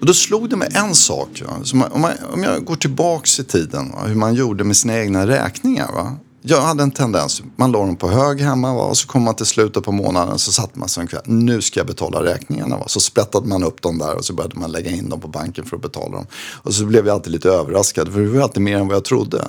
[0.00, 1.42] och då slog det mig en sak.
[1.74, 3.98] Man, om, man, om, jag går tillbaks i tiden, va?
[4.06, 5.92] hur man gjorde med sina egna räkningar.
[5.92, 6.16] Va?
[6.42, 8.82] Jag hade en tendens, man la dem på hög hemma va?
[8.82, 11.22] och så kom man till slutet på månaden så satt man sig en kväll.
[11.24, 12.76] Nu ska jag betala räkningarna.
[12.76, 12.84] Va?
[12.86, 15.64] Så sprättade man upp dem där och så började man lägga in dem på banken
[15.64, 16.26] för att betala dem.
[16.34, 19.04] Och så blev jag alltid lite överraskad för det var alltid mer än vad jag
[19.04, 19.44] trodde.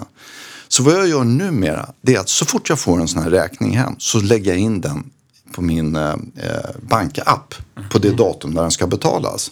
[0.68, 3.30] Så vad jag gör numera, det är att så fort jag får en sån här
[3.30, 5.04] räkning hem så lägger jag in den
[5.52, 6.16] på min eh,
[6.82, 7.56] bankapp
[7.90, 8.18] på det mm.
[8.18, 9.52] datum när den ska betalas.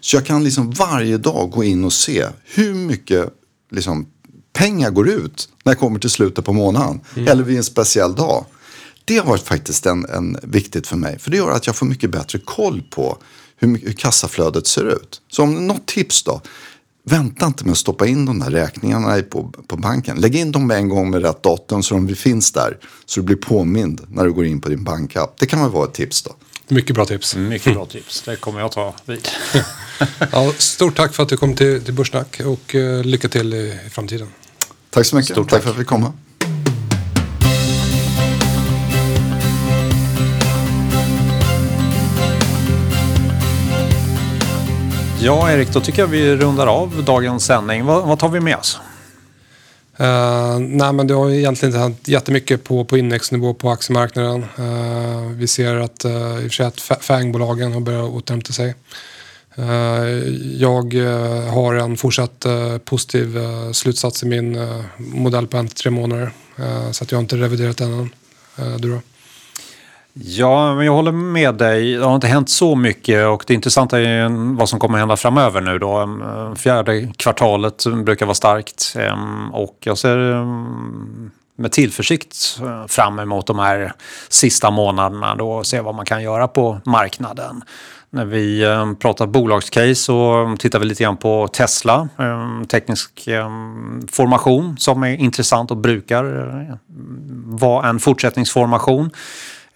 [0.00, 3.28] Så jag kan liksom varje dag gå in och se hur mycket
[3.70, 4.06] liksom,
[4.52, 7.00] pengar går ut när jag kommer till slutet på månaden.
[7.16, 7.28] Mm.
[7.28, 8.44] Eller vid en speciell dag.
[9.04, 11.18] Det har varit faktiskt en, en, viktigt för mig.
[11.18, 13.18] För det gör att jag får mycket bättre koll på
[13.56, 15.20] hur, hur kassaflödet ser ut.
[15.30, 16.40] Så om något tips då.
[17.08, 20.20] Vänta inte med att stoppa in de där räkningarna på, på banken.
[20.20, 22.78] Lägg in dem med en gång med rätt datum så de finns där.
[23.06, 25.34] Så du blir påmind när du går in på din bankapp.
[25.38, 26.34] Det kan väl vara ett tips då.
[26.68, 27.36] Mycket bra tips.
[27.36, 28.22] Mycket bra tips.
[28.22, 29.28] Det kommer jag ta vid.
[30.32, 33.78] ja, stort tack för att du kom till, till Börssnack och uh, lycka till i,
[33.86, 34.28] i, framtiden.
[34.90, 35.32] Tack så mycket.
[35.32, 35.58] Stort tack.
[35.58, 36.12] tack för att vi kom.
[45.20, 47.84] Ja, Erik, då tycker jag vi rundar av dagens sändning.
[47.84, 48.78] Vad, vad tar vi med oss?
[50.00, 54.44] Uh, nej, men det har egentligen inte hänt jättemycket på, på indexnivå på aktiemarknaden.
[54.58, 58.74] Uh, vi ser att, uh, i och för sig att FANG-bolagen har börjat återhämta sig.
[59.58, 59.66] Uh,
[60.56, 60.94] jag
[61.50, 62.46] har en fortsatt
[62.84, 63.38] positiv
[63.72, 64.58] slutsats i min
[64.96, 66.32] modell på en till tre månader.
[66.92, 68.10] så att jag har inte reviderat den än.
[68.80, 69.00] du då?
[70.20, 71.92] Ja, men jag håller med dig.
[71.92, 75.60] Det har inte hänt så mycket och det intressanta är vad som kommer hända framöver
[75.60, 76.18] nu då.
[76.56, 78.96] Fjärde kvartalet brukar vara starkt
[79.52, 80.18] och jag ser
[81.58, 83.92] med tillförsikt eh, fram emot de här
[84.28, 87.62] sista månaderna då och se vad man kan göra på marknaden.
[88.10, 88.64] När vi
[89.00, 92.08] pratar bolagscase så tittar vi lite grann på Tesla,
[92.68, 93.28] teknisk
[94.10, 96.76] formation som är intressant och brukar eh,
[97.44, 99.10] vara en fortsättningsformation.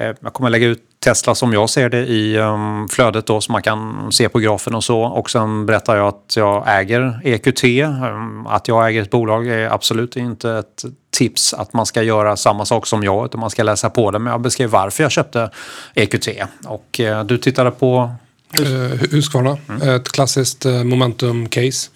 [0.03, 3.53] Eh, jag kommer lägga ut Tesla som jag ser det i um, flödet då så
[3.53, 5.01] man kan se på grafen och så.
[5.01, 7.65] Och sen berättar jag att jag äger EQT.
[7.65, 12.37] Um, att jag äger ett bolag är absolut inte ett tips att man ska göra
[12.37, 14.19] samma sak som jag utan man ska läsa på det.
[14.19, 15.51] Men jag beskrev varför jag köpte
[15.95, 16.29] EQT.
[16.65, 18.15] Och uh, du tittade på
[18.61, 18.67] uh,
[19.11, 19.89] Husqvarna, mm.
[19.89, 21.91] ett klassiskt momentum-case.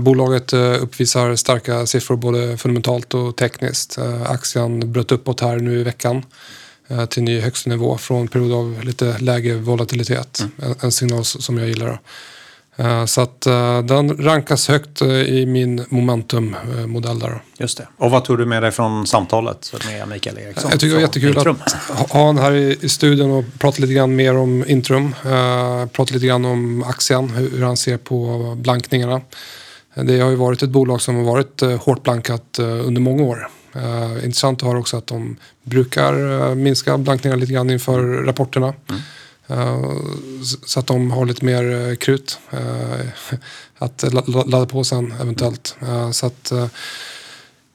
[0.00, 3.98] Bolaget uppvisar starka siffror både fundamentalt och tekniskt.
[4.26, 6.22] Aktien bröt uppåt här nu i veckan.
[6.88, 10.44] Eh, till ny högsta nivå från period av lite lägre volatilitet.
[10.58, 10.74] Mm.
[10.80, 12.00] En, signal som jag gillar.
[12.80, 17.42] Uh, så att uh, den rankas högt i min momentummodell där.
[17.58, 17.88] Just det.
[17.96, 20.70] Och vad tog du med dig från samtalet med Mikael Eriksson?
[20.70, 21.56] Jag tycker det var jättekul Intrum.
[21.64, 25.14] att ha honom här i, studion och prata lite grann mer om Intrum.
[25.92, 29.20] prata lite grann om aktien, hur, han ser på blankningarna.
[29.94, 33.48] Det har ju varit ett bolag som har varit hårt blankat under många år.
[33.76, 38.74] Uh, intressant att höra också att de brukar uh, minska blankningar lite grann inför rapporterna.
[38.90, 39.00] Mm.
[39.50, 40.00] Uh,
[40.42, 42.38] så att de har lite mer krut
[43.78, 45.76] att ladda på sen eventuellt.
[46.12, 46.52] så att,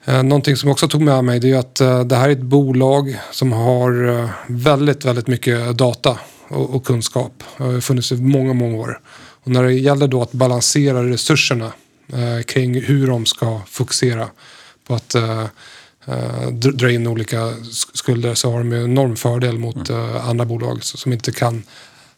[0.06, 1.76] någonting som också tog med mig det är att
[2.10, 7.44] det här är ett bolag som har väldigt, väldigt mycket data och, och kunskap.
[7.58, 9.02] Det har funnits i många, många år.
[9.44, 11.72] Och när det gäller då att balansera resurserna
[12.46, 14.28] kring hur de ska fokusera
[14.88, 15.16] på att
[16.52, 17.54] dra in olika
[17.94, 20.16] skulder så har de en enorm fördel mot mm.
[20.16, 21.64] eh, andra bolag som inte kan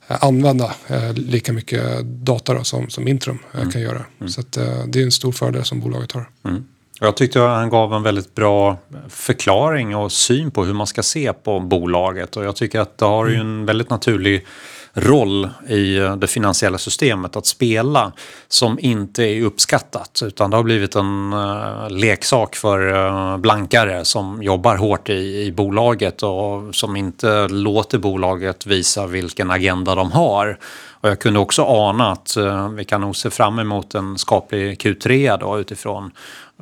[0.08, 3.72] eh, använda eh, lika mycket data då, som, som Intrum eh, mm.
[3.72, 4.06] kan göra.
[4.20, 4.30] Mm.
[4.30, 6.30] Så att, eh, det är en stor fördel som bolaget har.
[6.46, 6.64] Mm.
[7.00, 8.78] Jag tyckte att han gav en väldigt bra
[9.10, 13.06] förklaring och syn på hur man ska se på bolaget och jag tycker att det
[13.06, 13.48] har ju mm.
[13.48, 14.46] en väldigt naturlig
[14.94, 18.12] roll i eh, det finansiella systemet att spela
[18.48, 24.44] som inte är uppskattat utan det har blivit en uh, leksak för uh, blankare som
[24.44, 30.58] jobbar hårt i, i bolaget och som inte låter bolaget visa vilken agenda de har.
[31.02, 34.82] Och jag kunde också ana att uh, vi kan nog se fram emot en skaplig
[34.82, 36.12] Q3 då, utifrån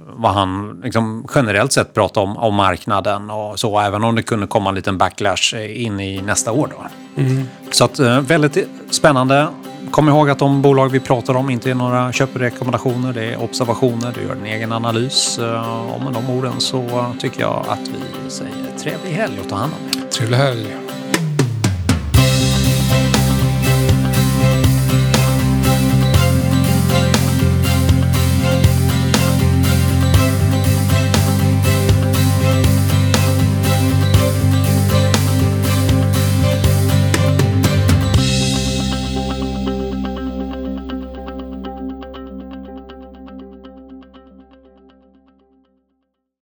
[0.08, 4.48] vad han liksom generellt sett pratade om, om marknaden och så, även om det kunde
[4.48, 6.70] komma en liten backlash in i nästa år.
[6.78, 6.86] Då.
[7.22, 7.44] Mm.
[7.72, 8.58] Så att eh, väldigt
[8.90, 9.48] spännande.
[9.92, 14.14] Kom ihåg att de bolag vi pratar om inte är några köprekommendationer, det är observationer,
[14.16, 15.38] du gör en egen analys.
[15.96, 19.74] Och med de orden så tycker jag att vi säger trevlig helg och ta hand
[19.74, 20.10] om er.
[20.12, 20.89] Trevlig helg.